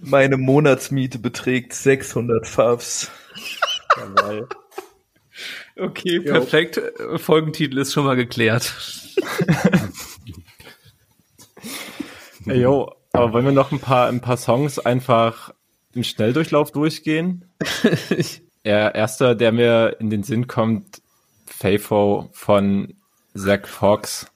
[0.00, 3.10] Meine Monatsmiete beträgt 600 Favs.
[5.76, 6.78] Okay, perfekt.
[6.78, 8.72] Äh, Folgentitel ist schon mal geklärt.
[12.46, 15.52] Yo, aber wollen wir noch ein paar, ein paar Songs einfach
[15.94, 17.44] im Schnelldurchlauf durchgehen?
[18.64, 21.00] Der erste, der mir in den Sinn kommt,
[21.46, 22.94] Fafo von
[23.34, 24.26] Zach Fox.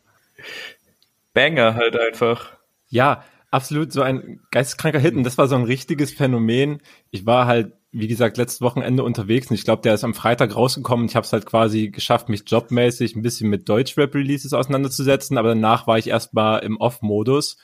[1.35, 2.53] Banger halt einfach.
[2.89, 5.15] Ja, absolut so ein geisteskranker Hit.
[5.15, 6.81] Und das war so ein richtiges Phänomen.
[7.11, 10.57] Ich war halt, wie gesagt, letztes Wochenende unterwegs und ich glaube, der ist am Freitag
[10.57, 11.07] rausgekommen.
[11.07, 15.87] Ich habe es halt quasi geschafft, mich jobmäßig ein bisschen mit Deutschrap-Releases auseinanderzusetzen, aber danach
[15.87, 17.59] war ich erstmal im Off-Modus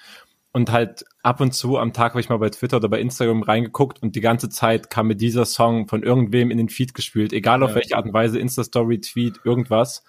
[0.52, 3.42] und halt ab und zu am Tag habe ich mal bei Twitter oder bei Instagram
[3.42, 7.32] reingeguckt und die ganze Zeit kam mir dieser Song von irgendwem in den Feed gespült,
[7.32, 7.76] egal auf Ja.
[7.76, 10.02] welche Art und Weise, Insta-Story, Tweet, irgendwas.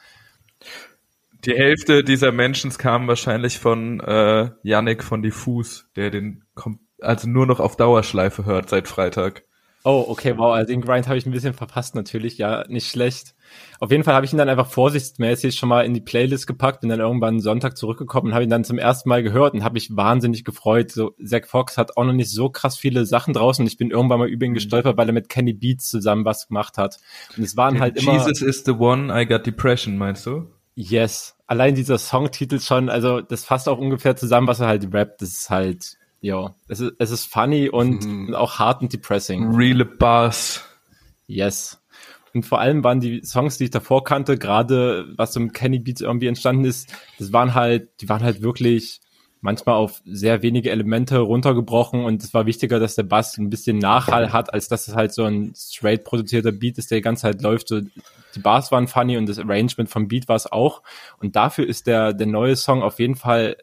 [1.45, 6.43] Die Hälfte dieser Menschen kamen wahrscheinlich von äh, Yannick von Diffus, der den
[6.99, 9.43] also nur noch auf Dauerschleife hört seit Freitag.
[9.83, 13.33] Oh, okay, wow, also den Grind habe ich ein bisschen verpasst natürlich, ja, nicht schlecht.
[13.79, 16.81] Auf jeden Fall habe ich ihn dann einfach vorsichtsmäßig schon mal in die Playlist gepackt,
[16.81, 19.73] bin dann irgendwann Sonntag zurückgekommen und habe ihn dann zum ersten Mal gehört und habe
[19.73, 20.91] mich wahnsinnig gefreut.
[20.91, 23.89] So, Zach Fox hat auch noch nicht so krass viele Sachen draußen und ich bin
[23.89, 26.99] irgendwann mal über ihn gestolpert, weil er mit Kenny Beats zusammen was gemacht hat.
[27.35, 28.13] Und es waren halt immer...
[28.13, 30.47] Jesus is the one, I got depression, meinst du?
[30.75, 31.35] Yes.
[31.47, 35.21] Allein dieser Songtitel schon, also das fasst auch ungefähr zusammen, was er halt rappt.
[35.21, 39.53] Das ist halt, ja, es ist, es ist funny und, und auch hart und depressing.
[39.53, 40.63] Real Buzz.
[41.27, 41.80] Yes.
[42.33, 45.79] Und vor allem waren die Songs, die ich davor kannte, gerade was so mit Kenny
[45.79, 49.01] Beats irgendwie entstanden ist, das waren halt, die waren halt wirklich
[49.41, 53.79] manchmal auf sehr wenige Elemente runtergebrochen und es war wichtiger, dass der Bass ein bisschen
[53.79, 57.23] Nachhall hat, als dass es halt so ein straight produzierter Beat ist, der die ganze
[57.23, 57.67] Zeit läuft.
[57.67, 60.83] So, die Bars waren funny und das Arrangement vom Beat war es auch.
[61.19, 63.57] Und dafür ist der, der neue Song auf jeden Fall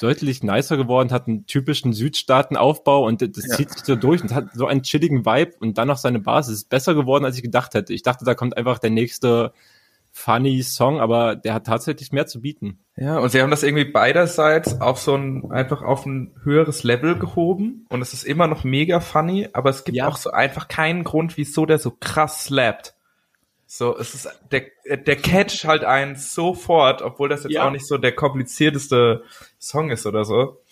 [0.00, 3.56] deutlich nicer geworden, hat einen typischen Südstaatenaufbau und das Ja.
[3.56, 6.54] zieht sich so durch und hat so einen chilligen Vibe und dann noch seine Basis.
[6.54, 7.92] Es ist besser geworden, als ich gedacht hätte.
[7.92, 9.52] Ich dachte, da kommt einfach der nächste
[10.12, 12.78] funny Song, aber der hat tatsächlich mehr zu bieten.
[12.96, 17.18] Ja, und sie haben das irgendwie beiderseits auf so ein, einfach auf ein höheres Level
[17.18, 20.08] gehoben und es ist immer noch mega funny, aber es gibt Ja.
[20.08, 22.94] auch so einfach keinen Grund, wieso der so krass slappt.
[23.76, 24.62] So, es ist, der,
[24.96, 27.66] der Catch halt einen sofort, obwohl das jetzt Ja.
[27.66, 29.22] auch nicht so der komplizierteste
[29.58, 30.62] Song ist oder so.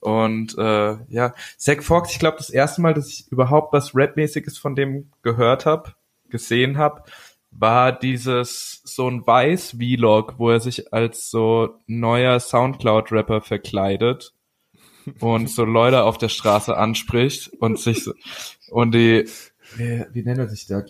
[0.00, 4.56] Und äh, ja, Zack Fox, ich glaube, das erste Mal, dass ich überhaupt was Rap-mäßiges
[4.56, 5.94] von dem gehört habe,
[6.30, 7.02] gesehen habe,
[7.50, 14.32] war dieses so ein Weiß-Vlog, wo er sich als so neuer Soundcloud-Rapper verkleidet
[15.20, 18.12] und so Leute auf der Straße anspricht und sich so,
[18.70, 19.28] und die,
[19.76, 20.82] wie, wie nennt er sich da?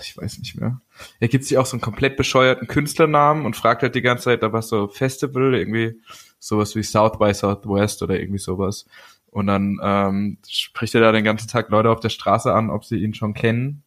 [0.00, 0.80] Ich weiß nicht mehr.
[1.20, 4.42] Er gibt sich auch so einen komplett bescheuerten Künstlernamen und fragt halt die ganze Zeit,
[4.42, 6.00] da war so Festival, irgendwie
[6.38, 8.86] sowas wie South by Southwest oder irgendwie sowas.
[9.26, 12.84] Und dann ähm, spricht er da den ganzen Tag Leute auf der Straße an, ob
[12.84, 13.82] sie ihn schon kennen.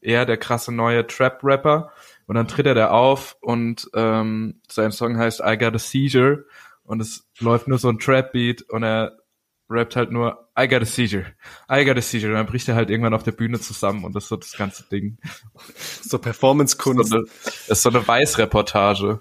[0.00, 1.90] Er, der krasse neue Trap-Rapper.
[2.26, 6.44] Und dann tritt er da auf und ähm, sein Song heißt I Got a Seizure
[6.84, 9.18] und es läuft nur so ein Trap-Beat und er
[9.68, 11.26] rappt halt nur I got a seizure,
[11.70, 12.32] I got a seizure.
[12.32, 14.52] Und dann bricht er halt irgendwann auf der Bühne zusammen und das ist so das
[14.56, 15.18] ganze Ding.
[16.02, 17.12] So Performance-Kunst.
[17.12, 19.20] Das ist so eine Weißreportage.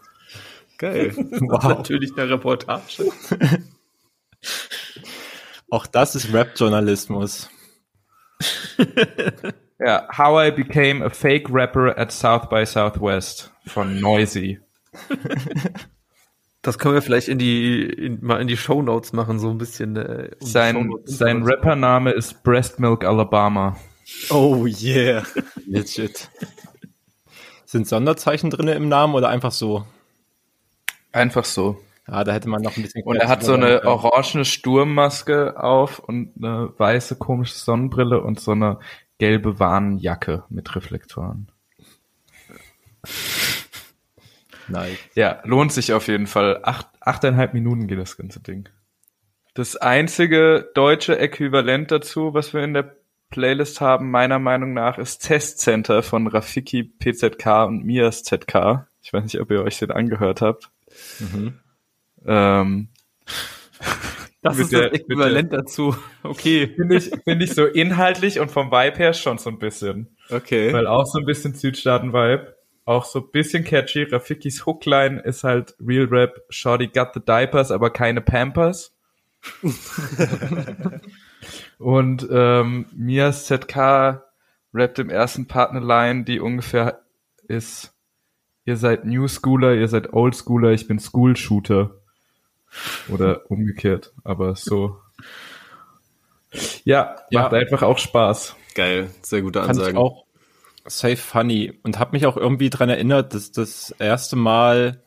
[0.77, 1.13] Geil.
[1.41, 1.63] Wow.
[1.63, 3.09] Natürlich eine Reportage.
[5.69, 7.49] Auch das ist Rap-Journalismus.
[9.79, 14.59] Ja, How I Became a Fake Rapper at South by Southwest von Noisy.
[16.63, 19.57] Das können wir vielleicht in die in, mal in die Show Notes machen, so ein
[19.57, 19.97] bisschen.
[19.97, 23.77] Äh, um Sein, sein Rappername ist Breast Milk Alabama.
[24.29, 25.23] Oh yeah.
[25.67, 26.29] Legit.
[27.65, 29.85] Sind Sonderzeichen drinne im Namen oder einfach so?
[31.11, 31.79] Einfach so.
[32.07, 33.03] Ja, da hätte man noch ein bisschen.
[33.03, 38.51] Und er hat so eine orangene Sturmmaske auf und eine weiße komische Sonnenbrille und so
[38.51, 38.79] eine
[39.19, 41.49] gelbe Warnjacke mit Reflektoren.
[44.73, 44.97] Nice.
[45.15, 46.59] Ja, lohnt sich auf jeden Fall.
[46.63, 48.69] Acht, achteinhalb Minuten geht das ganze Ding.
[49.53, 52.95] Das einzige deutsche Äquivalent dazu, was wir in der
[53.29, 58.87] Playlist haben, meiner Meinung nach, ist Test Center von Rafiki PZK und Mias ZK.
[59.01, 60.69] Ich weiß nicht, ob ihr euch den angehört habt.
[61.19, 61.59] Mhm.
[62.25, 62.89] Ähm,
[64.41, 65.95] Das ist der- das Äquivalent dazu.
[66.23, 66.73] Okay.
[66.75, 70.15] Finde ich, finde ich so inhaltlich und vom Vibe her schon so ein bisschen.
[70.29, 70.71] Okay.
[70.73, 72.52] Weil auch so ein bisschen Südstaaten-Vibe.
[72.85, 74.03] Auch so ein bisschen catchy.
[74.03, 78.93] Rafikis Hookline ist halt Real Rap, Shorty got the diapers, aber keine Pampers.
[81.79, 84.21] und ähm, Mias ZK
[84.73, 87.01] rappt im ersten Part eine Line, die ungefähr
[87.47, 87.93] ist,
[88.65, 91.95] ihr seid New Schooler, ihr seid Old Schooler, ich bin School Shooter.
[93.09, 94.97] Oder umgekehrt, aber so.
[96.83, 97.43] Ja, Ja.
[97.43, 98.55] macht einfach auch Spaß.
[98.73, 99.11] Geil.
[99.21, 100.25] Sehr gute Fand ich auch
[100.85, 105.01] safe funny und habe mich auch irgendwie dran erinnert, dass das erste Mal,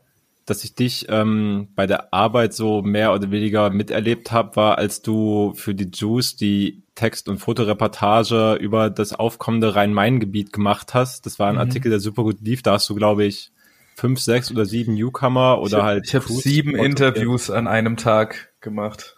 [0.46, 5.02] dass ich dich ähm, bei der Arbeit so mehr oder weniger miterlebt habe, war, als
[5.02, 11.26] du für die Juice die Text- und Fotoreportage über das aufkommende Rhein-Main-Gebiet gemacht hast.
[11.26, 12.62] Das war ein Artikel, der super gut lief.
[12.62, 13.50] Da hast du, glaube ich,
[13.96, 16.74] fünf, sechs oder sieben Newcomer oder ich hab, halt Ich habe sieben.
[16.76, 19.14] Interviews an einem Tag gemacht.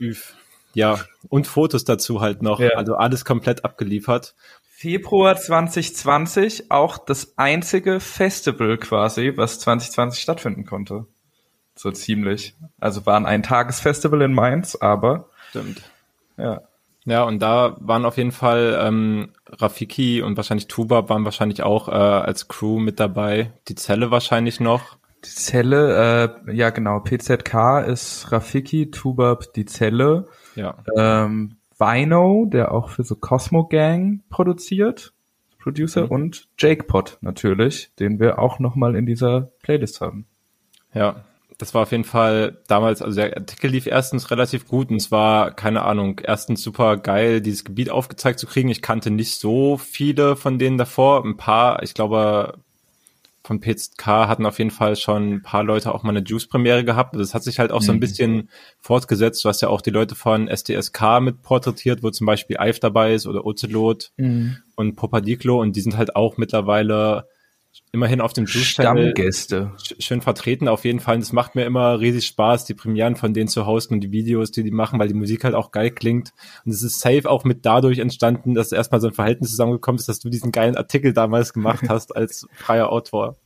[0.74, 2.61] Ja, und Fotos dazu halt noch.
[2.61, 2.70] Ja.
[2.70, 4.34] Also alles komplett abgeliefert.
[4.79, 11.07] Februar 2020 auch das einzige Festival quasi, was 2020 stattfinden konnte.
[11.74, 12.55] So ziemlich.
[12.79, 15.83] Also war ein Eintagesfestival in Mainz, aber Stimmt.
[16.37, 16.61] ja.
[17.05, 21.89] Ja, und da waren auf jeden Fall ähm, Rafiki und wahrscheinlich Tuba waren wahrscheinlich auch
[21.89, 23.51] äh, als Crew mit dabei.
[23.66, 24.97] Die Zelle wahrscheinlich noch.
[25.24, 30.76] Die Zelle, äh, ja genau, PZK ist Rafiki, Tubab die Zelle, Ja.
[30.97, 35.12] ähm, Vino, der auch für so Cosmo Gang produziert,
[35.59, 36.11] Producer Mhm.
[36.11, 40.26] und Jake Pot natürlich, den wir auch nochmal in dieser Playlist haben.
[40.95, 41.24] Ja,
[41.59, 45.11] das war auf jeden Fall damals, also der Artikel lief erstens relativ gut und es
[45.11, 48.68] war, keine Ahnung, erstens super geil, dieses Gebiet aufgezeigt zu kriegen.
[48.68, 51.24] Ich kannte nicht so viele von denen davor.
[51.24, 52.59] Ein paar, ich glaube,
[53.49, 57.16] von PZK hatten auf jeden Fall schon ein paar Leute auch mal eine Juice-Premiere gehabt.
[57.16, 59.42] Das hat sich halt auch so ein bisschen fortgesetzt.
[59.42, 63.14] Du hast ja auch die Leute von SDSK mit porträtiert, wo zum Beispiel Eif dabei
[63.14, 64.12] ist oder Ocelot
[64.76, 67.26] und Popadiklo und die sind halt auch mittlerweile
[67.93, 69.73] immerhin auf dem Stammgäste.
[69.79, 71.16] sch- schön vertreten auf jeden Fall.
[71.16, 74.12] Und es macht mir immer riesig Spaß, die Premieren von denen zu hosten und die
[74.12, 76.33] Videos, die die machen, weil die Musik halt auch geil klingt.
[76.64, 80.09] Und es ist safe auch mit dadurch entstanden, dass erstmal so ein Verhältnis zusammengekommen ist,
[80.09, 83.37] dass du diesen geilen Artikel damals gemacht hast als freier Autor.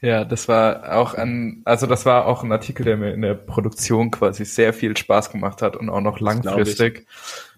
[0.00, 3.34] Ja, das war auch ein, also das war auch ein Artikel, der mir in der
[3.34, 6.44] Produktion quasi sehr viel Spaß gemacht hat und auch noch glaub ich.
[6.44, 7.06] langfristig.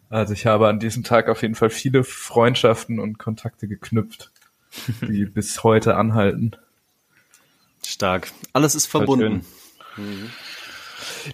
[0.08, 4.32] Also ich habe an diesem Tag auf jeden Fall viele Freundschaften und Kontakte geknüpft,
[5.00, 6.52] die bis heute anhalten.
[7.84, 8.30] Stark.
[8.52, 9.44] Alles ist verbunden.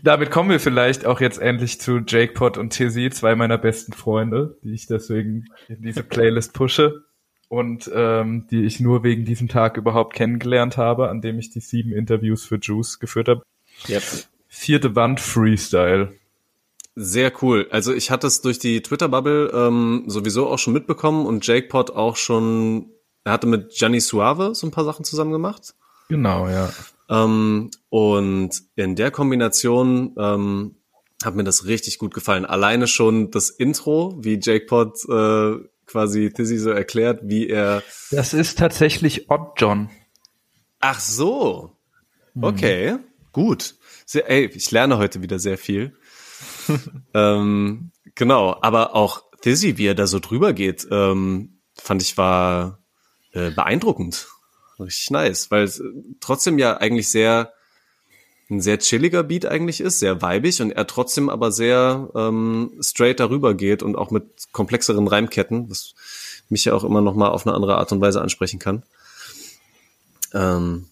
[0.02, 3.92] Damit kommen wir vielleicht auch jetzt endlich zu Jake Pot und Tizzy, zwei meiner besten
[3.92, 7.04] Freunde, die ich deswegen in diese Playlist pushe
[7.48, 11.60] und ähm, die ich nur wegen diesem Tag überhaupt kennengelernt habe, an dem ich die
[11.60, 13.42] sieben Interviews für Juice geführt habe.
[13.88, 14.02] Yep.
[14.48, 16.12] Vierte Wand Freestyle.
[16.94, 17.68] Sehr cool.
[17.70, 21.90] Also ich hatte es durch die Twitter-Bubble ähm, sowieso auch schon mitbekommen und Jake Pot
[21.90, 22.86] auch schon,
[23.26, 25.74] er hatte mit Gianni Suave so ein paar Sachen zusammen gemacht.
[26.08, 26.72] Genau, ja.
[27.08, 30.76] Ähm, und in der Kombination ähm,
[31.24, 32.44] hat mir das richtig gut gefallen.
[32.44, 35.56] Alleine schon das Intro, wie Jake Pot äh,
[35.86, 37.82] quasi Tizzy so erklärt, wie er.
[38.12, 39.90] Das ist tatsächlich Odd John.
[40.78, 41.72] Ach so.
[42.40, 42.96] Okay,
[43.32, 43.74] gut.
[44.04, 45.96] Sehr, ey, ich lerne heute wieder sehr viel.
[47.12, 52.85] ähm, genau, aber auch Thizzy, wie er da so drüber geht, ähm, fand ich war
[53.36, 54.28] äh, beeindruckend.
[54.78, 55.84] Richtig nice, weil es äh,
[56.20, 57.52] trotzdem ja eigentlich sehr
[58.48, 63.18] ein sehr chilliger Beat eigentlich ist, sehr weibig und er trotzdem aber sehr ähm, straight
[63.18, 65.94] darüber geht und auch mit komplexeren Reimketten, was
[66.48, 68.84] mich ja auch immer noch mal auf eine andere Art und Weise ansprechen kann.
[70.32, 70.86] Ähm,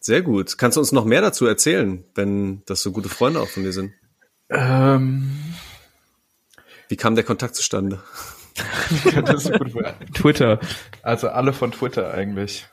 [0.00, 0.58] sehr gut.
[0.58, 3.72] Kannst du uns noch mehr dazu erzählen, wenn das so gute Freunde auch von dir
[3.72, 3.92] sind?
[4.50, 5.30] Ähm,
[6.88, 8.02] Wie kam der Kontakt zustande?
[10.14, 10.60] Twitter.
[11.02, 12.66] Also alle von Twitter eigentlich.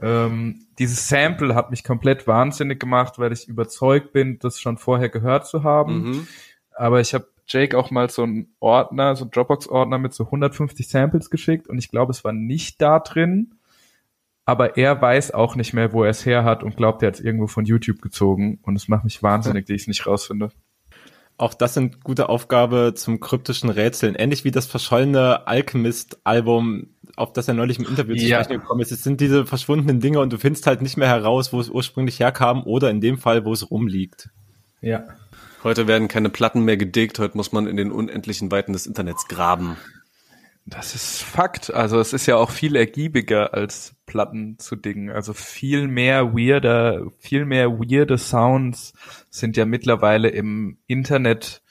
[0.00, 5.08] Ähm, dieses Sample hat mich komplett wahnsinnig gemacht, weil ich überzeugt bin, das schon vorher
[5.08, 6.02] gehört zu haben.
[6.02, 6.28] Mhm.
[6.74, 10.88] Aber ich habe Jake auch mal so einen Ordner, so einen Dropbox-Ordner mit so 150
[10.88, 13.54] Samples geschickt und ich glaube, es war nicht da drin.
[14.44, 17.14] Aber er weiß auch nicht mehr, wo er es her hat und glaubt, er hat
[17.14, 18.58] es irgendwo von YouTube gezogen.
[18.62, 20.50] Und es macht mich wahnsinnig, dass ich es nicht rausfinde.
[21.42, 24.14] Auch das sind gute Aufgabe zum kryptischen Rätseln.
[24.14, 28.44] Ähnlich wie das verschollene Alchemist-Album, auf das er neulich im Interview zu Ja.
[28.44, 28.92] sprechen gekommen ist.
[28.92, 32.20] Es sind diese verschwundenen Dinge und du findest halt nicht mehr heraus, wo es ursprünglich
[32.20, 34.30] herkam oder in dem Fall, wo es rumliegt.
[34.82, 35.02] Ja.
[35.64, 39.26] Heute werden keine Platten mehr gedickt, heute muss man in den unendlichen Weiten des Internets
[39.26, 39.76] graben.
[40.64, 41.72] Das ist Fakt.
[41.74, 45.10] Also es ist ja auch viel ergiebiger als Platten zu dingen.
[45.10, 48.92] Also viel mehr weirder, viel mehr weirde Sounds
[49.28, 51.62] sind ja mittlerweile im Internet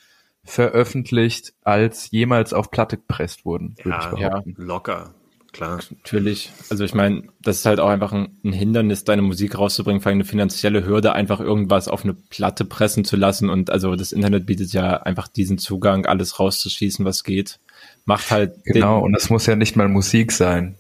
[0.44, 4.56] veröffentlicht, als jemals auf Platte gepresst wurden, Ja, behaupten.
[4.58, 5.14] locker,
[5.54, 5.80] klar.
[5.90, 6.52] Natürlich.
[6.70, 10.10] Also ich meine, das ist halt auch einfach ein, ein Hindernis, deine Musik rauszubringen, vor
[10.10, 13.50] allem eine finanzielle Hürde, einfach irgendwas auf eine Platte pressen zu lassen.
[13.50, 17.60] Und also das Internet bietet ja einfach diesen Zugang, alles rauszuschießen, was geht.
[18.06, 20.76] Macht halt Genau, und es muss ja nicht mal Musik sein.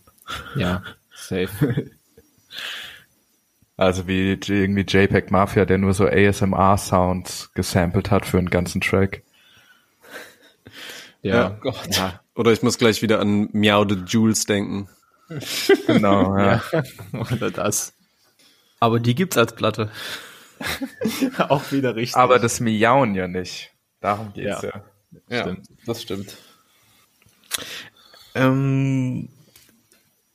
[0.55, 1.91] Ja, safe.
[3.77, 9.23] Also wie irgendwie JPEG Mafia, der nur so ASMR-Sounds gesampelt hat für einen ganzen Track.
[11.23, 11.57] Ja.
[11.63, 11.73] Ja.
[11.89, 12.19] ja.
[12.35, 14.87] Oder ich muss gleich wieder an Meow the Jules denken.
[15.87, 16.61] Genau, ja.
[17.13, 17.93] Oder das.
[18.79, 19.89] Aber die gibt's als Platte.
[21.37, 22.17] Auch wieder richtig.
[22.17, 23.71] Aber das Miauen ja nicht.
[24.01, 24.83] Darum geht's ja.
[25.29, 25.41] ja.
[25.41, 25.67] Stimmt.
[25.85, 26.37] Das stimmt.
[28.35, 29.29] Ähm,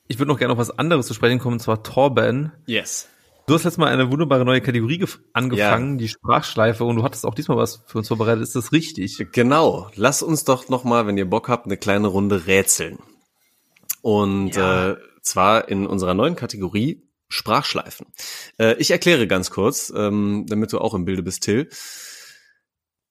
[0.08, 2.52] ich würde noch gerne auf was anderes zu sprechen kommen, und zwar Torben.
[2.66, 3.08] Yes.
[3.46, 7.24] Du hast jetzt mal eine wunderbare neue Kategorie gef- angefangen, die Sprachschleife, und du hattest
[7.24, 8.42] auch diesmal was für uns vorbereitet.
[8.42, 9.24] Ist das richtig?
[9.32, 9.88] Genau.
[9.94, 12.98] Lass uns doch noch mal, wenn ihr Bock habt, eine kleine Runde rätseln.
[14.02, 18.06] Und äh, zwar in unserer neuen Kategorie Sprachschleifen.
[18.58, 21.68] Äh, ich erkläre ganz kurz, ähm, damit du auch im Bilde bist, Till.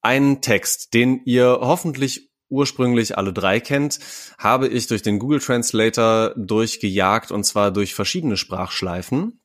[0.01, 3.99] Einen Text, den ihr hoffentlich ursprünglich alle drei kennt,
[4.37, 9.41] habe ich durch den Google Translator durchgejagt und zwar durch verschiedene Sprachschleifen.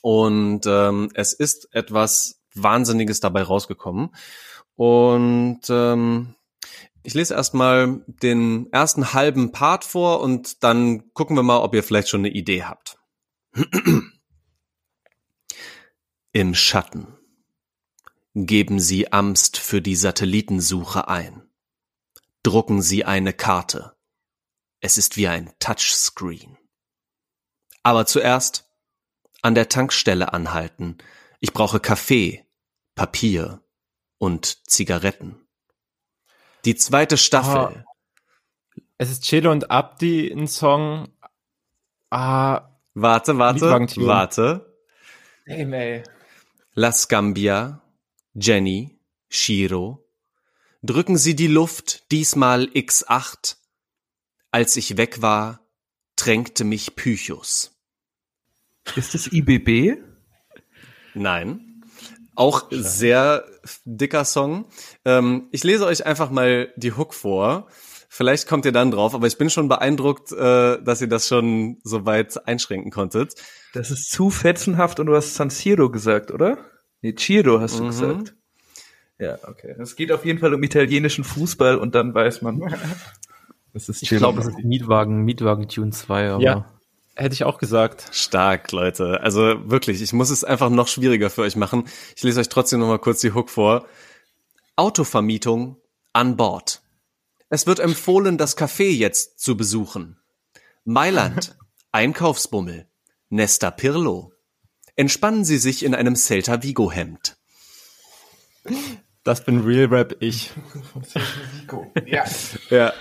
[0.00, 4.10] Und ähm, es ist etwas Wahnsinniges dabei rausgekommen.
[4.76, 6.34] Und ähm,
[7.02, 11.82] ich lese erstmal den ersten halben Part vor und dann gucken wir mal, ob ihr
[11.82, 12.98] vielleicht schon eine Idee habt.
[16.32, 17.16] Im Schatten.
[18.34, 21.47] Geben Sie Amst für die Satellitensuche ein.
[22.48, 23.94] Drucken Sie eine Karte.
[24.80, 26.56] Es ist wie ein Touchscreen.
[27.82, 28.72] Aber zuerst
[29.42, 30.96] an der Tankstelle anhalten.
[31.40, 32.46] Ich brauche Kaffee,
[32.94, 33.62] Papier
[34.16, 35.46] und Zigaretten.
[36.64, 37.84] Die zweite Staffel.
[38.96, 41.08] Es ist Chelo und Abdi ein Song.
[42.08, 43.66] Ah, Warte, warte,
[44.06, 44.74] warte.
[45.46, 46.02] Damn, ey.
[46.72, 47.82] La Scambia,
[48.32, 50.07] Jenny, Shiro.
[50.82, 53.56] Drücken Sie die Luft, diesmal X8.
[54.50, 55.60] Als ich weg war,
[56.16, 57.72] tränkte mich Pychus.
[58.96, 59.98] Ist das IBB?
[61.14, 61.82] Nein.
[62.34, 63.44] Auch sehr
[63.84, 64.66] dicker Song.
[65.04, 67.66] Ähm, ich lese euch einfach mal die Hook vor.
[68.08, 71.78] Vielleicht kommt ihr dann drauf, aber ich bin schon beeindruckt, äh, dass ihr das schon
[71.82, 73.34] so weit einschränken konntet.
[73.74, 76.58] Das ist zu fetzenhaft und du hast San Siro gesagt, oder?
[77.02, 77.88] Nee, Ciro hast du Mhm.
[77.88, 78.34] gesagt.
[79.18, 79.74] Ja, okay.
[79.78, 82.60] Es geht auf jeden Fall um italienischen Fußball und dann weiß man.
[83.74, 86.64] Das ist Ich glaube, es ist Mietwagen, Mietwagen Tune 2, aber ja.
[87.14, 88.08] Hätte ich auch gesagt.
[88.12, 89.20] Stark, Leute.
[89.20, 91.84] Also wirklich, ich muss es einfach noch schwieriger für euch machen.
[92.16, 93.86] Ich lese euch trotzdem noch mal kurz die Hook vor.
[94.76, 95.76] Autovermietung
[96.12, 96.80] an Bord.
[97.50, 100.18] Es wird empfohlen, das Café jetzt zu besuchen.
[100.84, 101.56] Mailand,
[101.92, 102.86] Einkaufsbummel,
[103.30, 104.32] Nesta Pirlo.
[104.94, 107.36] Entspannen Sie sich in einem Celta Vigo Hemd.
[109.28, 110.52] Das bin Real Rap ich.
[112.06, 112.24] Ja.
[112.70, 112.94] Ja.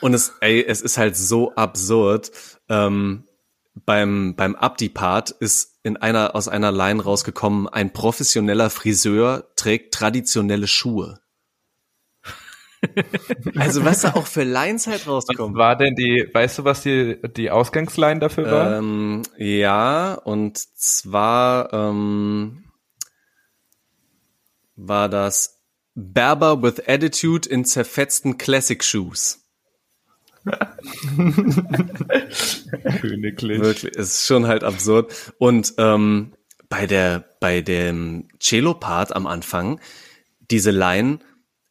[0.00, 2.32] Und es, ey, es ist halt so absurd.
[2.68, 3.28] Ähm,
[3.86, 10.66] beim, beim Abdi-Part ist in einer, aus einer Line rausgekommen, ein professioneller Friseur trägt traditionelle
[10.66, 11.20] Schuhe.
[13.56, 15.54] also was da auch für Lines halt Was rauskommen.
[15.54, 18.78] war denn die, weißt du, was die, die Ausgangsline dafür war?
[18.78, 22.64] Ähm, ja, und zwar, ähm,
[24.86, 25.60] war das
[25.94, 29.44] Berber with Attitude in zerfetzten Classic Shoes.
[33.00, 33.60] Königlich.
[33.60, 35.12] Wirklich, ist schon halt absurd.
[35.38, 36.32] Und ähm,
[36.68, 39.80] bei der bei dem Cello-Part am Anfang
[40.50, 41.18] diese Line,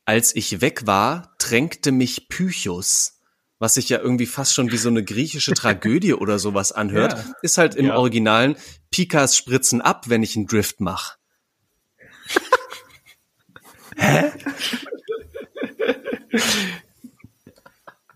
[0.06, 3.20] als ich weg war, tränkte mich Pychus,
[3.60, 7.34] was sich ja irgendwie fast schon wie so eine griechische Tragödie oder sowas anhört, Ja.
[7.42, 7.98] ist halt im Ja.
[7.98, 8.56] Originalen
[8.92, 11.16] Pikas spritzen ab, wenn ich einen Drift mache.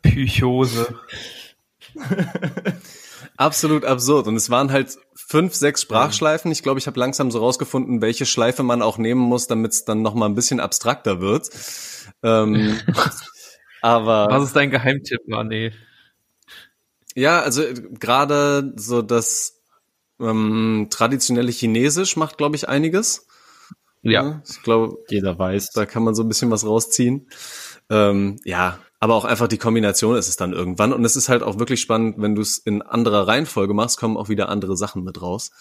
[0.02, 0.96] Psychose.
[3.38, 4.28] Absolut absurd.
[4.28, 6.52] Und es waren halt fünf, sechs Sprachschleifen.
[6.52, 9.86] Ich glaube, ich habe langsam so rausgefunden, welche Schleife man auch nehmen muss, damit es
[9.86, 11.50] dann noch mal ein bisschen abstrakter wird.
[12.22, 12.80] Ähm,
[13.82, 15.52] aber Was ist dein Geheimtipp, Mann?
[17.16, 19.62] ja, also äh, gerade so das
[20.20, 23.28] ähm, traditionelle Chinesisch macht, glaube ich, einiges.
[24.04, 24.42] Ja.
[24.48, 25.72] Ich glaube, Jeder weiß.
[25.72, 27.28] da kann man so ein bisschen was rausziehen.
[27.90, 30.94] Ähm, ja, aber auch einfach die Kombination ist es dann irgendwann.
[30.94, 34.18] Und es ist halt auch wirklich spannend, wenn du es in anderer Reihenfolge machst, kommen
[34.18, 35.52] auch wieder andere Sachen mit raus.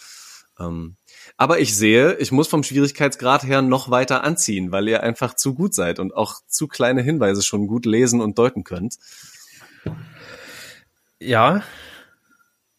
[0.58, 0.96] Ähm,
[1.36, 5.54] aber ich sehe, ich muss vom Schwierigkeitsgrad her noch weiter anziehen, weil ihr einfach zu
[5.54, 8.96] gut seid und auch zu kleine Hinweise schon gut lesen und deuten könnt.
[11.20, 11.62] Ja.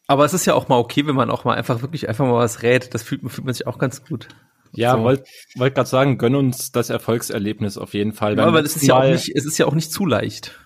[0.06, 2.34] Aber es ist ja auch mal okay, wenn man auch mal einfach wirklich einfach mal
[2.34, 2.94] was rät.
[2.94, 4.28] Das fühlt, fühlt man sich auch ganz gut.
[4.76, 5.02] Ja, So.
[5.02, 5.24] wollte
[5.56, 8.36] wollt gerade sagen, gönn uns das Erfolgserlebnis auf jeden Fall.
[8.36, 10.58] Ja, weil es ist ja auch nicht, es ist ja auch nicht zu leicht.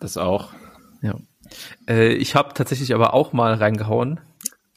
[0.00, 0.52] Das auch.
[1.02, 1.14] Ja.
[1.88, 4.20] Äh, ich habe tatsächlich aber auch mal reingehauen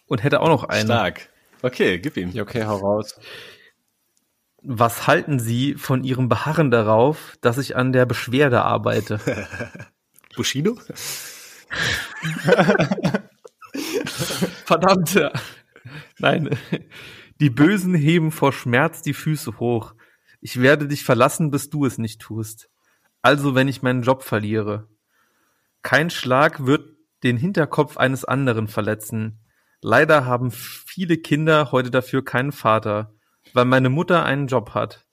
[0.08, 0.86] und hätte auch noch einen.
[0.86, 1.30] Stark.
[1.62, 2.38] Okay, gib ihm.
[2.40, 3.16] Okay, hau raus.
[4.62, 9.20] Was halten Sie von Ihrem Beharren darauf, dass ich an der Beschwerde arbeite?
[10.36, 10.78] Bushido?
[14.66, 15.20] Verdammt.
[16.20, 16.50] Nein.
[17.40, 19.96] Die Bösen heben vor Schmerz die Füße hoch.
[20.42, 22.70] Ich werde dich verlassen, bis du es nicht tust.
[23.22, 24.88] Also, wenn ich meinen Job verliere.
[25.82, 26.90] Kein Schlag wird
[27.24, 29.40] den Hinterkopf eines anderen verletzen.
[29.82, 33.14] Leider haben viele Kinder heute dafür keinen Vater,
[33.54, 35.06] weil meine Mutter einen Job hat.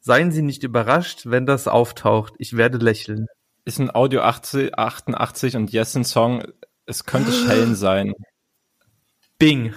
[0.00, 2.34] Seien Sie nicht überrascht, wenn das auftaucht.
[2.38, 3.26] Ich werde lächeln.
[3.64, 6.42] Ist ein Audio 80, 88 und Jessen Song.
[6.86, 8.14] Es könnte Schellen sein.
[9.38, 9.74] Bing.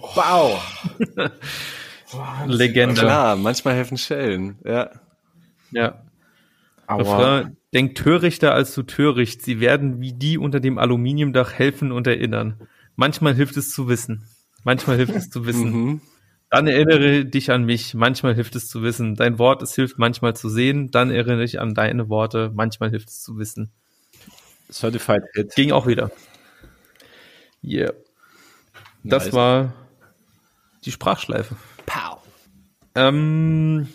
[0.00, 0.60] Wow.
[2.46, 3.00] Legende.
[3.00, 4.58] Klar, manchmal helfen Schellen.
[4.64, 4.90] Ja.
[5.70, 6.02] Ja.
[6.88, 9.42] Refrain, denk törichter als du töricht.
[9.42, 12.60] Sie werden wie die unter dem Aluminiumdach helfen und erinnern.
[12.96, 14.26] Manchmal hilft es zu wissen.
[14.64, 15.70] Manchmal hilft es zu wissen.
[15.70, 16.00] Mhm.
[16.50, 17.92] Dann erinnere dich an mich.
[17.92, 19.16] Manchmal hilft es zu wissen.
[19.16, 20.90] Dein Wort, es hilft manchmal zu sehen.
[20.90, 22.50] Dann erinnere dich an deine Worte.
[22.54, 23.70] Manchmal hilft es zu wissen.
[24.72, 25.54] Certified Hit.
[25.54, 26.10] Ging auch wieder.
[27.62, 27.92] Yeah.
[29.04, 29.34] Das Nice.
[29.34, 29.72] war
[30.88, 31.54] die Sprachschleife.
[31.86, 32.18] Pow.
[32.94, 33.88] Ähm,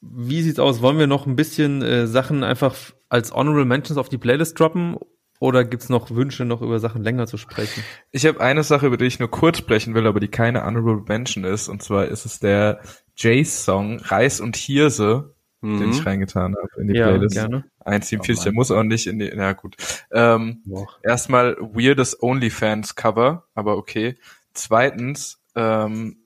[0.00, 0.82] wie sieht's aus?
[0.82, 2.76] Wollen wir noch ein bisschen äh, Sachen einfach
[3.08, 4.96] als Honorable Mentions auf die Playlist droppen?
[5.40, 7.82] Oder gibt's noch Wünsche, noch über Sachen länger zu sprechen?
[8.10, 11.04] Ich habe eine Sache, über die ich nur kurz sprechen will, aber die keine Honorable
[11.08, 11.68] Mention ist.
[11.68, 12.80] Und zwar ist es der
[13.16, 17.34] Jace-Song Reis und Hirse, den ich reingetan habe in die Ja, Playlist.
[17.34, 17.64] gerne.
[17.84, 19.76] 1,47, der muss auch nicht in die, na gut.
[20.12, 20.62] Ähm,
[21.02, 24.18] erstmal weirdes OnlyFans-Cover, aber okay.
[24.54, 26.16] Zweitens ähm,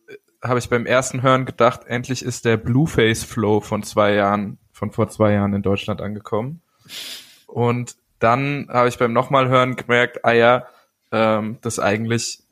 [0.42, 5.08] habe ich beim ersten Hören gedacht, endlich ist der Blueface-Flow von zwei Jahren, von vor
[5.08, 6.62] zwei Jahren in Deutschland angekommen.
[7.46, 10.66] Und dann habe ich beim nochmal hören gemerkt, ah ja,
[11.12, 12.42] ähm, das ist eigentlich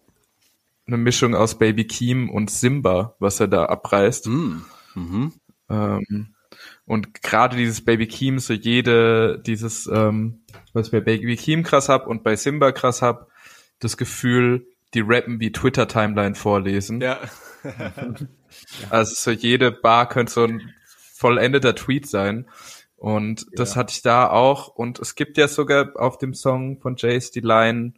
[0.87, 4.27] eine Mischung aus Baby Keem und Simba, was er da abreißt.
[4.27, 4.65] Mhm.
[4.95, 5.33] Mhm.
[5.69, 6.35] Ähm,
[6.85, 10.43] und gerade dieses Baby Keem, so jede, dieses, ähm,
[10.73, 13.29] was ich bei Baby Keem krass hab und bei Simba krass hab,
[13.79, 17.01] das Gefühl, die rappen wie Twitter-Timeline vorlesen.
[17.01, 17.19] Ja.
[18.91, 20.75] Also so jede Bar könnte so ein
[21.15, 22.49] vollendeter Tweet sein.
[22.97, 24.69] Und das hatte ich da auch.
[24.69, 27.95] Und es gibt ja sogar auf dem Song von Jace die Line,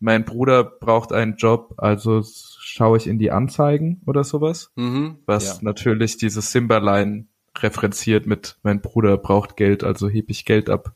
[0.00, 2.22] mein Bruder braucht einen Job, also
[2.58, 4.70] schaue ich in die Anzeigen oder sowas.
[4.74, 5.18] Mhm.
[5.26, 5.58] Was Ja.
[5.62, 7.26] natürlich diese Simba-Line
[7.58, 10.94] referenziert mit mein Bruder braucht Geld, also heb ich Geld ab.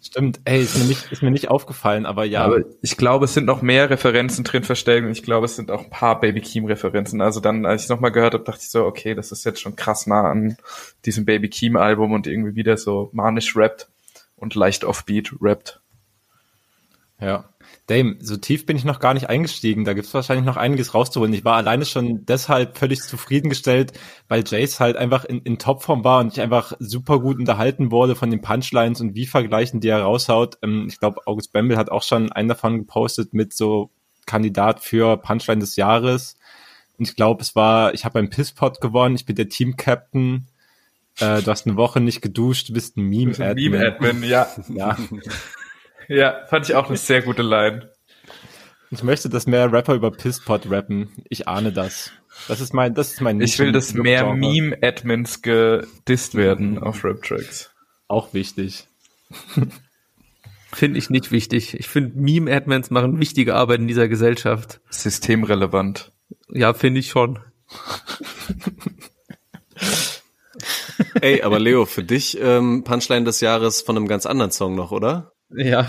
[0.00, 0.40] Stimmt.
[0.44, 2.44] Ey, ist mir nicht, ist mir nicht aufgefallen, aber ja.
[2.44, 5.70] Aber ich glaube, es sind noch mehr Referenzen drin versteckt und ich glaube, es sind
[5.70, 7.20] auch ein paar Baby Keem Referenzen.
[7.20, 9.76] Also dann, als ich nochmal gehört habe, dachte ich so, okay, das ist jetzt schon
[9.76, 10.56] krass nah an
[11.04, 13.88] diesem Baby Keem Album und irgendwie wieder so manisch rappt
[14.36, 15.80] und leicht offbeat rappt.
[17.20, 17.44] Ja.
[17.86, 19.84] Dame, so tief bin ich noch gar nicht eingestiegen.
[19.84, 21.34] Da gibt's wahrscheinlich noch einiges rauszuholen.
[21.34, 23.92] Ich war alleine schon deshalb völlig zufriedengestellt,
[24.28, 28.14] weil Jace halt einfach in, in Topform war und ich einfach super gut unterhalten wurde
[28.14, 30.58] von den Punchlines und wie vergleichen, die er raushaut.
[30.62, 33.90] Ähm, ich glaube, August Bamble hat auch schon einen davon gepostet mit so
[34.26, 36.36] Kandidat für Punchline des Jahres.
[36.98, 40.46] Und ich glaube, es war, ich habe beim Pisspot gewonnen, ich bin der Team-Captain.
[41.18, 43.72] Äh, du hast eine Woche nicht geduscht, du bist ein Meme-Admin.
[43.72, 44.46] Meme-Admin, ja.
[44.68, 44.96] ja.
[46.12, 47.88] Ja, fand ich auch eine sehr gute Line.
[48.90, 51.08] Ich möchte, dass mehr Rapper über Pisspot rappen.
[51.30, 52.12] Ich ahne das.
[52.48, 54.34] Das ist mein, das ist mein Ich will, dass mehr.
[54.34, 57.70] Meme-Admins gedisst werden auf Rap-Tracks.
[58.08, 58.86] Auch wichtig.
[60.74, 61.78] Finde ich nicht wichtig.
[61.78, 64.80] Ich finde, Meme-Admins machen wichtige Arbeit in dieser Gesellschaft.
[64.90, 66.12] Systemrelevant.
[66.50, 67.38] Ja, finde ich schon.
[71.22, 74.92] Ey, aber Leo, für dich ähm, Punchline des Jahres von einem ganz anderen Song noch,
[74.92, 75.32] oder?
[75.56, 75.88] Ja.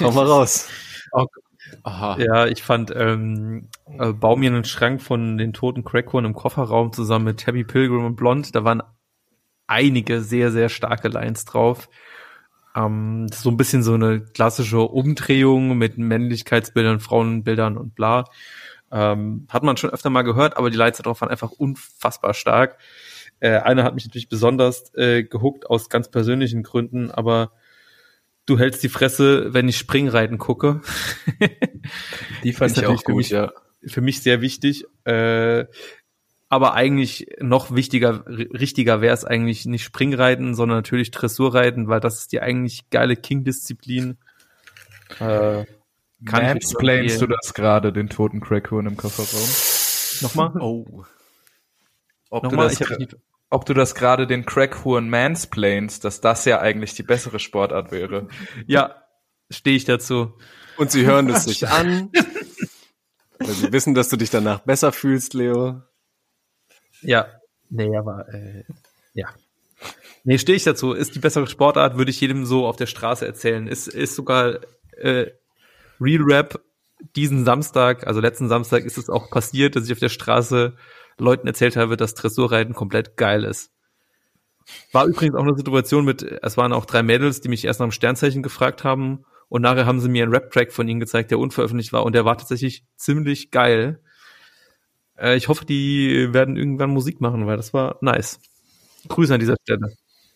[0.00, 0.68] Hau mal raus.
[1.84, 2.18] Aha.
[2.18, 3.68] Ja, ich fand ähm,
[3.98, 8.04] äh, Bau mir einen Schrank von den toten Crackhorn im Kofferraum zusammen mit Tabby Pilgrim
[8.04, 8.54] und Blond.
[8.54, 8.82] Da waren
[9.66, 11.88] einige sehr, sehr starke Lines drauf.
[12.76, 18.24] Ähm, so ein bisschen so eine klassische Umdrehung mit Männlichkeitsbildern, Frauenbildern und bla.
[18.90, 22.78] Ähm, hat man schon öfter mal gehört, aber die Lines darauf waren einfach unfassbar stark.
[23.40, 27.52] Äh, eine hat mich natürlich besonders äh, gehuckt aus ganz persönlichen Gründen, aber
[28.46, 30.80] du hältst die Fresse, wenn ich Springreiten gucke.
[32.44, 33.52] Die fand ich auch natürlich für gut, mich- ja.
[33.86, 34.84] für mich sehr wichtig.
[35.04, 35.66] Äh,
[36.48, 42.00] aber eigentlich noch wichtiger, ri- richtiger wäre es eigentlich nicht Springreiten, sondern natürlich Dressurreiten, weil
[42.00, 44.18] das ist die eigentlich geile King-Disziplin.
[45.18, 45.64] Äh,
[46.24, 49.48] kann ich Mansplainst du das gerade, den toten Crackhorn im Kofferraum?
[50.20, 50.60] Nochmal?
[50.60, 51.04] Oh.
[52.30, 52.68] Ob, du Nochmal?
[52.68, 53.16] das, Ich hab nicht,
[53.52, 58.28] ob du das gerade den Crackhorn mansplainst, dass das ja eigentlich die bessere Sportart wäre.
[58.66, 59.02] ja,
[59.50, 60.32] stehe ich dazu.
[60.78, 62.10] Und sie hören es sich an.
[63.38, 65.82] Weil sie wissen, dass du dich danach besser fühlst, Leo.
[67.02, 67.28] Ja.
[67.68, 68.64] Nee, aber äh,
[69.12, 69.28] ja.
[70.24, 70.94] Nee, stehe ich dazu.
[70.94, 73.66] Ist die bessere Sportart, würde ich jedem so auf der Straße erzählen.
[73.66, 74.60] Ist, ist sogar
[74.96, 75.26] äh,
[76.00, 76.62] Real Rap
[77.16, 80.74] diesen Samstag, also letzten Samstag, ist es auch passiert, dass ich auf der Straße
[81.18, 83.70] Leuten erzählt habe, dass Dressurreiten komplett geil ist.
[84.92, 87.86] War übrigens auch eine Situation mit, es waren auch drei Mädels, die mich erst nach
[87.86, 91.38] dem Sternzeichen gefragt haben und nachher haben sie mir einen Rap-Track von ihnen gezeigt, der
[91.38, 94.00] unveröffentlicht war und der war tatsächlich ziemlich geil.
[95.18, 98.40] Äh, ich hoffe, die werden irgendwann Musik machen, weil das war nice.
[99.08, 99.92] Grüße an dieser Stelle.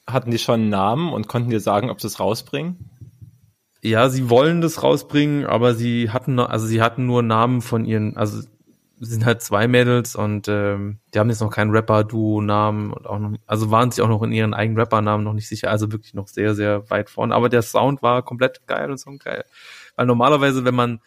[0.07, 2.91] Hatten die schon einen Namen und konnten dir sagen, ob sie es rausbringen?
[3.83, 8.17] Ja, sie wollen das rausbringen, aber sie hatten also sie hatten nur Namen von ihren,
[8.17, 8.43] also
[8.99, 13.37] sind halt zwei Mädels und ähm, die haben jetzt noch keinen Rapper-Duo-Namen und auch noch,
[13.47, 16.29] also waren sich auch noch in ihren eigenen Rapper-Namen noch nicht sicher, also wirklich noch
[16.29, 17.35] sehr, sehr weit vorne.
[17.35, 19.45] Aber der Sound war komplett geil und so geil.
[19.97, 21.01] Weil normalerweise, wenn man,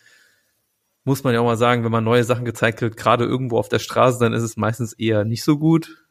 [1.04, 3.70] muss man ja auch mal sagen, wenn man neue Sachen gezeigt wird, gerade irgendwo auf
[3.70, 6.06] der Straße, dann ist es meistens eher nicht so gut.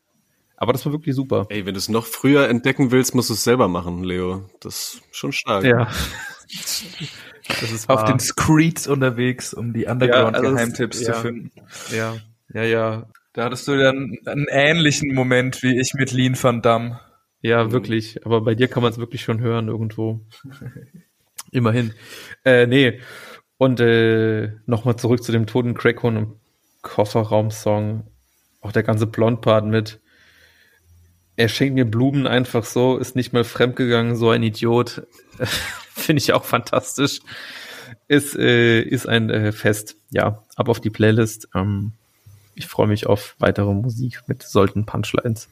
[0.56, 1.46] Aber das war wirklich super.
[1.50, 4.50] Ey, wenn du es noch früher entdecken willst, musst du es selber machen, Leo.
[4.58, 5.62] Das ist schon stark.
[5.62, 5.88] Ja.
[7.48, 11.50] Das ist Auf den Screeds unterwegs, um die Ja, also Underground-Geheimtipps zu finden.
[11.94, 12.16] ja,
[12.52, 17.00] ja, ja, Da hattest du dann einen ähnlichen Moment wie ich mit Lean Van Damme.
[17.40, 18.24] Ja, wirklich.
[18.26, 20.20] Aber bei dir kann man es wirklich schon hören irgendwo.
[21.52, 21.94] Immerhin.
[22.44, 23.00] Äh, nee.
[23.56, 26.34] Und äh, nochmal zurück zu dem toten Crackhorn im
[26.82, 28.06] Kofferraum-Song.
[28.60, 30.00] Auch der ganze Blond-Part mit
[31.36, 35.06] Er schenkt mir Blumen einfach so, ist nicht mal fremdgegangen, so ein Idiot.
[36.02, 37.20] Finde ich auch fantastisch.
[38.06, 39.96] Ist, äh, ist ein äh, Fest.
[40.10, 41.48] Ja, ab auf die Playlist.
[41.54, 41.92] Ähm,
[42.54, 45.48] ich freue mich auf weitere Musik mit solchen Punchlines.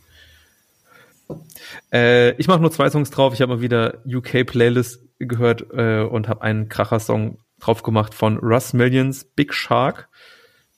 [1.93, 3.35] Äh, ich mache nur zwei Songs drauf.
[3.35, 8.39] Ich habe mal wieder UK Playlist gehört äh, und habe einen Kracher-Song drauf gemacht von
[8.39, 10.09] Russ Millions, Big Shark.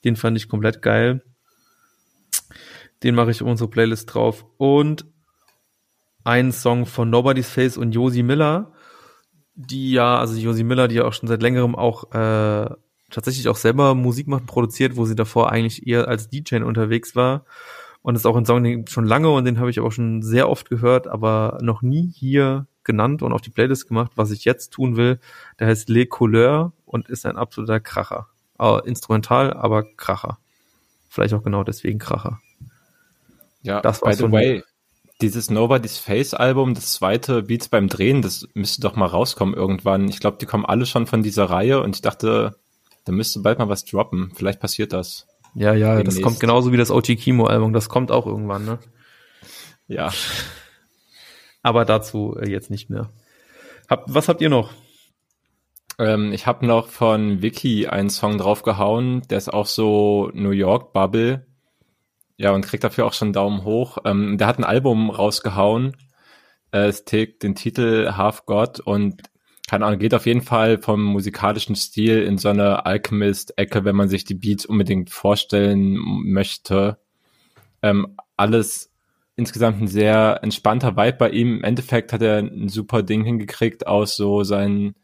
[0.03, 1.21] Den fand ich komplett geil.
[3.03, 4.45] Den mache ich auf unsere Playlist drauf.
[4.57, 5.05] Und
[6.23, 8.73] einen Song von Nobody's Face und Josie Miller,
[9.59, 12.69] die ja, also Josie Miller, die ja auch schon seit längerem auch äh,
[13.11, 17.45] tatsächlich auch selber Musik macht, produziert, wo sie davor eigentlich eher als DJ unterwegs war.
[18.01, 20.49] Und ist auch ein Song, den schon lange und den habe ich auch schon sehr
[20.49, 24.71] oft gehört, aber noch nie hier genannt und auf die Playlist gemacht, was ich jetzt
[24.71, 25.19] tun will.
[25.59, 28.27] Der heißt Les Couleurs und ist ein absoluter Kracher.
[28.57, 30.39] Äh, instrumental, aber Kracher.
[31.09, 32.39] Vielleicht auch genau deswegen Kracher.
[33.61, 34.63] Ja, Das by war's the von way,
[35.21, 40.07] dieses Nobody's Face Album, das zweite Beats beim Drehen, das müsste doch mal rauskommen irgendwann.
[40.07, 42.55] Ich glaube, die kommen alle schon von dieser Reihe und ich dachte,
[43.05, 44.31] da müsste bald mal was droppen.
[44.35, 45.27] Vielleicht passiert das.
[45.55, 46.21] Ja, ja, das Demnächst.
[46.21, 48.79] kommt genauso wie das OG Kimo Album, das kommt auch irgendwann, ne?
[49.87, 50.11] Ja.
[51.63, 53.09] Aber dazu äh, jetzt nicht mehr.
[53.89, 54.71] Hab, was habt ihr noch?
[55.97, 60.93] Ähm, ich habe noch von Vicky einen Song draufgehauen, der ist auch so New York
[60.93, 61.45] Bubble.
[62.39, 63.97] Ja, und kriegt dafür auch schon einen Daumen hoch.
[64.05, 65.97] Ähm, der hat ein Album rausgehauen.
[66.71, 69.23] Äh, es trägt den Titel Half God und
[69.67, 74.07] keine Ahnung, geht auf jeden Fall vom musikalischen Stil in so eine Alchemist-Ecke, wenn man
[74.07, 76.97] sich die Beats unbedingt vorstellen möchte.
[77.83, 78.89] Ähm, alles
[79.35, 81.57] insgesamt ein sehr entspannter Vibe bei ihm.
[81.57, 84.95] Im Endeffekt hat er ein super Ding hingekriegt, aus so sein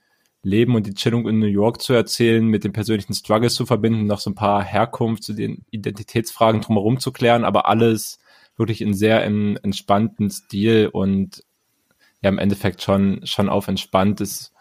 [0.45, 4.05] Leben und die Chillung in New York zu erzählen, mit den persönlichen Struggles zu verbinden,
[4.05, 8.19] noch so ein paar Herkunft zu den Identitätsfragen drumherum zu klären, aber alles
[8.55, 11.43] wirklich in sehr im entspannten Stil und
[12.21, 14.53] ja im Endeffekt schon schon auf entspannt ist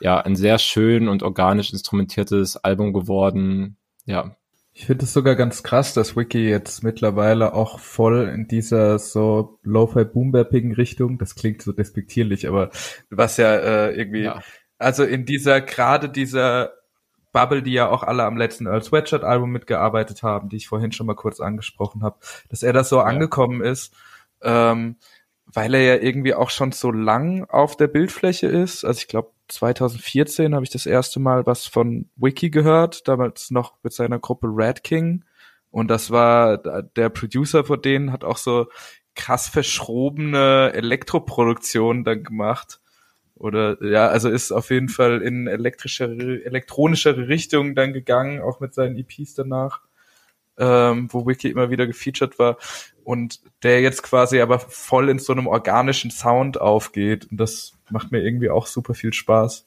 [0.00, 3.76] ja ein sehr schön und organisch instrumentiertes Album geworden.
[4.04, 4.36] Ja.
[4.74, 9.58] Ich finde es sogar ganz krass, dass Wiki jetzt mittlerweile auch voll in dieser so
[9.62, 12.70] Lo-Fi Boombapping Richtung, das klingt so despektierlich, aber
[13.10, 14.40] was ja äh, irgendwie, ja.
[14.82, 16.72] Also in dieser, gerade dieser
[17.32, 20.92] Bubble, die ja auch alle am letzten Earl Sweatshirt Album mitgearbeitet haben, die ich vorhin
[20.92, 22.18] schon mal kurz angesprochen habe,
[22.50, 23.04] dass er da so ja.
[23.04, 23.94] angekommen ist,
[24.42, 24.96] ähm,
[25.46, 28.84] weil er ja irgendwie auch schon so lang auf der Bildfläche ist.
[28.84, 33.74] Also ich glaube 2014 habe ich das erste Mal was von Wiki gehört, damals noch
[33.82, 35.24] mit seiner Gruppe Red King.
[35.70, 38.66] Und das war der Producer von denen hat auch so
[39.14, 42.81] krass verschrobene Elektroproduktionen dann gemacht.
[43.42, 48.72] Oder ja, also ist auf jeden Fall in elektrischere, elektronischere Richtung dann gegangen, auch mit
[48.72, 49.80] seinen EPs danach
[50.58, 52.56] ähm, wo Wiki immer wieder gefeatured war
[53.04, 58.12] und der jetzt quasi aber voll in so einem organischen Sound aufgeht und das macht
[58.12, 59.66] mir irgendwie auch super viel Spaß.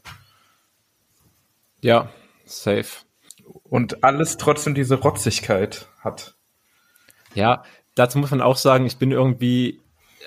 [1.81, 2.10] Ja,
[2.45, 3.06] safe.
[3.64, 6.35] Und alles trotzdem diese Rotzigkeit hat.
[7.34, 7.64] Ja,
[7.95, 9.81] dazu muss man auch sagen, ich bin irgendwie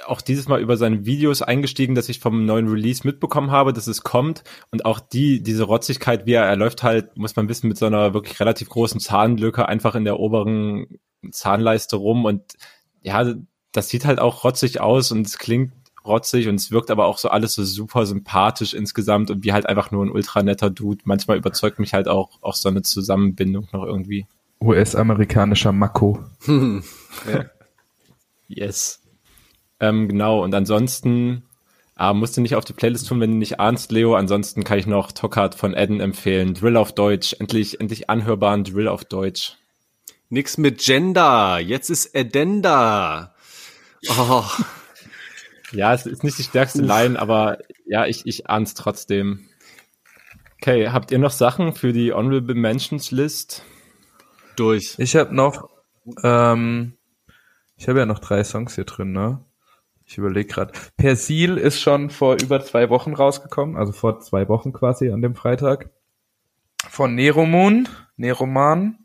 [0.07, 3.87] auch dieses Mal über seine Videos eingestiegen, dass ich vom neuen Release mitbekommen habe, dass
[3.87, 7.69] es kommt und auch die, diese Rotzigkeit, wie er, er läuft halt, muss man wissen,
[7.69, 10.99] mit so einer wirklich relativ großen Zahnlücke einfach in der oberen
[11.31, 12.43] Zahnleiste rum und
[13.03, 13.35] ja,
[13.73, 15.73] das sieht halt auch rotzig aus und es klingt
[16.05, 19.67] rotzig und es wirkt aber auch so alles so super sympathisch insgesamt und wie halt
[19.67, 21.03] einfach nur ein ultra netter Dude.
[21.05, 24.27] Manchmal überzeugt mich halt auch, auch so eine Zusammenbindung noch irgendwie.
[24.61, 26.25] US-amerikanischer Mako.
[26.47, 27.45] ja.
[28.49, 29.03] Yes.
[29.81, 31.43] Ähm, genau, und ansonsten
[31.99, 34.15] äh, musst du nicht auf die Playlist tun, wenn du nicht ahnst, Leo.
[34.15, 36.55] Ansonsten kann ich noch Tockhart von Eden empfehlen.
[36.55, 37.35] Drill auf Deutsch.
[37.39, 39.57] Endlich, endlich anhörbaren Drill auf Deutsch.
[40.31, 41.59] Nix mit Gender.
[41.59, 43.35] Jetzt ist Edenda.
[44.17, 44.45] Oh.
[45.73, 46.89] ja, es ist nicht die stärkste Uff.
[46.89, 49.49] Line, aber ja, ich, ich ahn's trotzdem.
[50.61, 53.65] Okay, habt ihr noch Sachen für die Honorable Mentions List?
[54.57, 54.97] Durch.
[54.99, 55.69] Ich habe noch,
[56.23, 56.95] ähm,
[57.77, 59.45] ich habe ja noch drei Songs hier drin, ne?
[60.09, 60.73] Ich überlege gerade.
[60.97, 65.35] Persil ist schon vor über zwei Wochen rausgekommen, also vor zwei Wochen quasi an dem
[65.35, 65.91] Freitag.
[66.89, 67.87] Von Neromoon,
[68.17, 69.01] Neroman,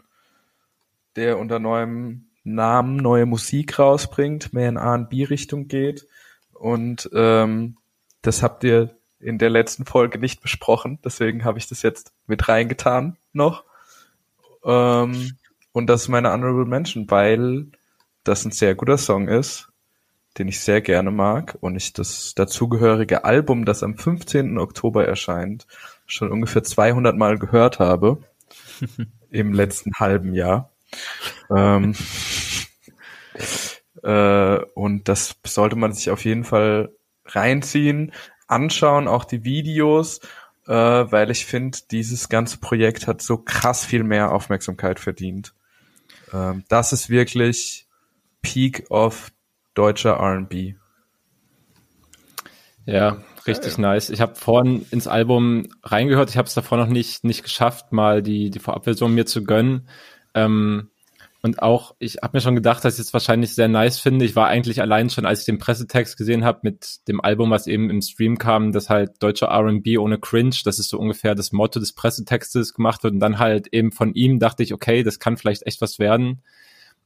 [1.18, 6.08] der unter neuem Namen neue Musik rausbringt, mehr in A&B-Richtung geht.
[6.54, 7.76] Und ähm,
[8.22, 12.48] das habt ihr in der letzten Folge nicht besprochen, deswegen habe ich das jetzt mit
[12.48, 13.66] reingetan noch.
[14.64, 15.38] Ähm,
[15.74, 17.68] und das ist meine Honorable Mention, weil
[18.24, 19.73] das ein sehr guter Song ist
[20.38, 24.58] den ich sehr gerne mag und ich das dazugehörige Album, das am 15.
[24.58, 25.68] Oktober erscheint,
[26.06, 28.20] schon ungefähr 200 Mal gehört habe
[29.30, 30.72] im letzten halben Jahr.
[31.50, 31.96] Ähm,
[34.04, 36.92] äh, und das sollte man sich auf jeden Fall
[37.26, 38.12] reinziehen,
[38.48, 40.20] anschauen, auch die Videos,
[40.68, 45.54] äh, weil ich finde, dieses ganze Projekt hat so krass viel mehr Aufmerksamkeit verdient.
[46.32, 47.88] Ähm, das ist wirklich
[48.42, 49.32] Peak of
[49.74, 50.76] deutscher R&B.
[52.86, 53.82] Ja, richtig Geil.
[53.82, 54.10] nice.
[54.10, 56.30] Ich habe vorhin ins Album reingehört.
[56.30, 59.88] Ich habe es davor noch nicht nicht geschafft, mal die die Vorabversion mir zu gönnen.
[60.34, 60.90] Ähm,
[61.46, 64.24] und auch, ich habe mir schon gedacht, dass ich es wahrscheinlich sehr nice finde.
[64.24, 67.68] Ich war eigentlich allein schon, als ich den Pressetext gesehen habe mit dem Album, was
[67.68, 71.52] eben im Stream kam, dass halt deutscher R&B ohne Cringe, das ist so ungefähr das
[71.52, 73.14] Motto des Pressetextes gemacht wird.
[73.14, 76.44] Und dann halt eben von ihm dachte ich, okay, das kann vielleicht echt was werden.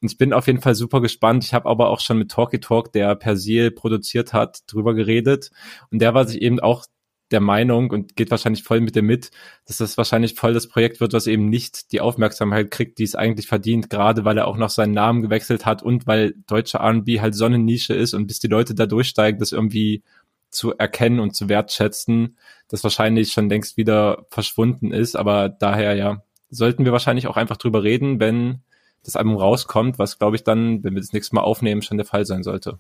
[0.02, 1.44] Ich bin auf jeden Fall super gespannt.
[1.44, 5.52] Ich habe aber auch schon mit Talkie Talk, der Persil produziert hat, drüber geredet.
[5.92, 6.86] Und der war sich eben auch
[7.32, 9.32] der Meinung und geht wahrscheinlich voll mit dir mit,
[9.66, 13.16] dass das wahrscheinlich voll das Projekt wird, was eben nicht die Aufmerksamkeit kriegt, die es
[13.16, 17.20] eigentlich verdient, gerade weil er auch noch seinen Namen gewechselt hat und weil deutsche R&B
[17.20, 20.04] halt so eine Nische ist und bis die Leute da durchsteigen, das irgendwie
[20.50, 22.38] zu erkennen und zu wertschätzen,
[22.70, 27.58] das wahrscheinlich schon längst wieder verschwunden ist, aber daher ja, sollten wir wahrscheinlich auch einfach
[27.58, 28.62] drüber reden, wenn
[29.04, 32.06] das Album rauskommt, was glaube ich dann, wenn wir das nächste Mal aufnehmen, schon der
[32.06, 32.78] Fall sein sollte.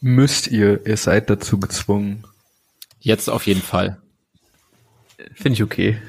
[0.00, 2.24] Müsst ihr, ihr seid dazu gezwungen.
[3.00, 4.00] Jetzt auf jeden Fall.
[5.34, 6.00] Finde ich okay.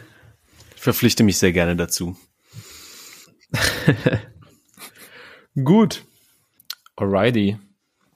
[0.75, 2.17] Ich verpflichte mich sehr gerne dazu.
[5.63, 6.05] Gut.
[6.95, 7.59] Alrighty.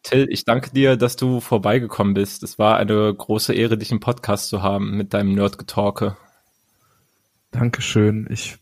[0.03, 2.43] Till, ich danke dir, dass du vorbeigekommen bist.
[2.43, 6.17] Es war eine große Ehre, dich im Podcast zu haben mit deinem Nerdgetalke.
[7.51, 8.27] Dankeschön.
[8.29, 8.57] Ich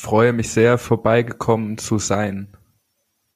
[0.00, 2.57] freue mich sehr, vorbeigekommen zu sein.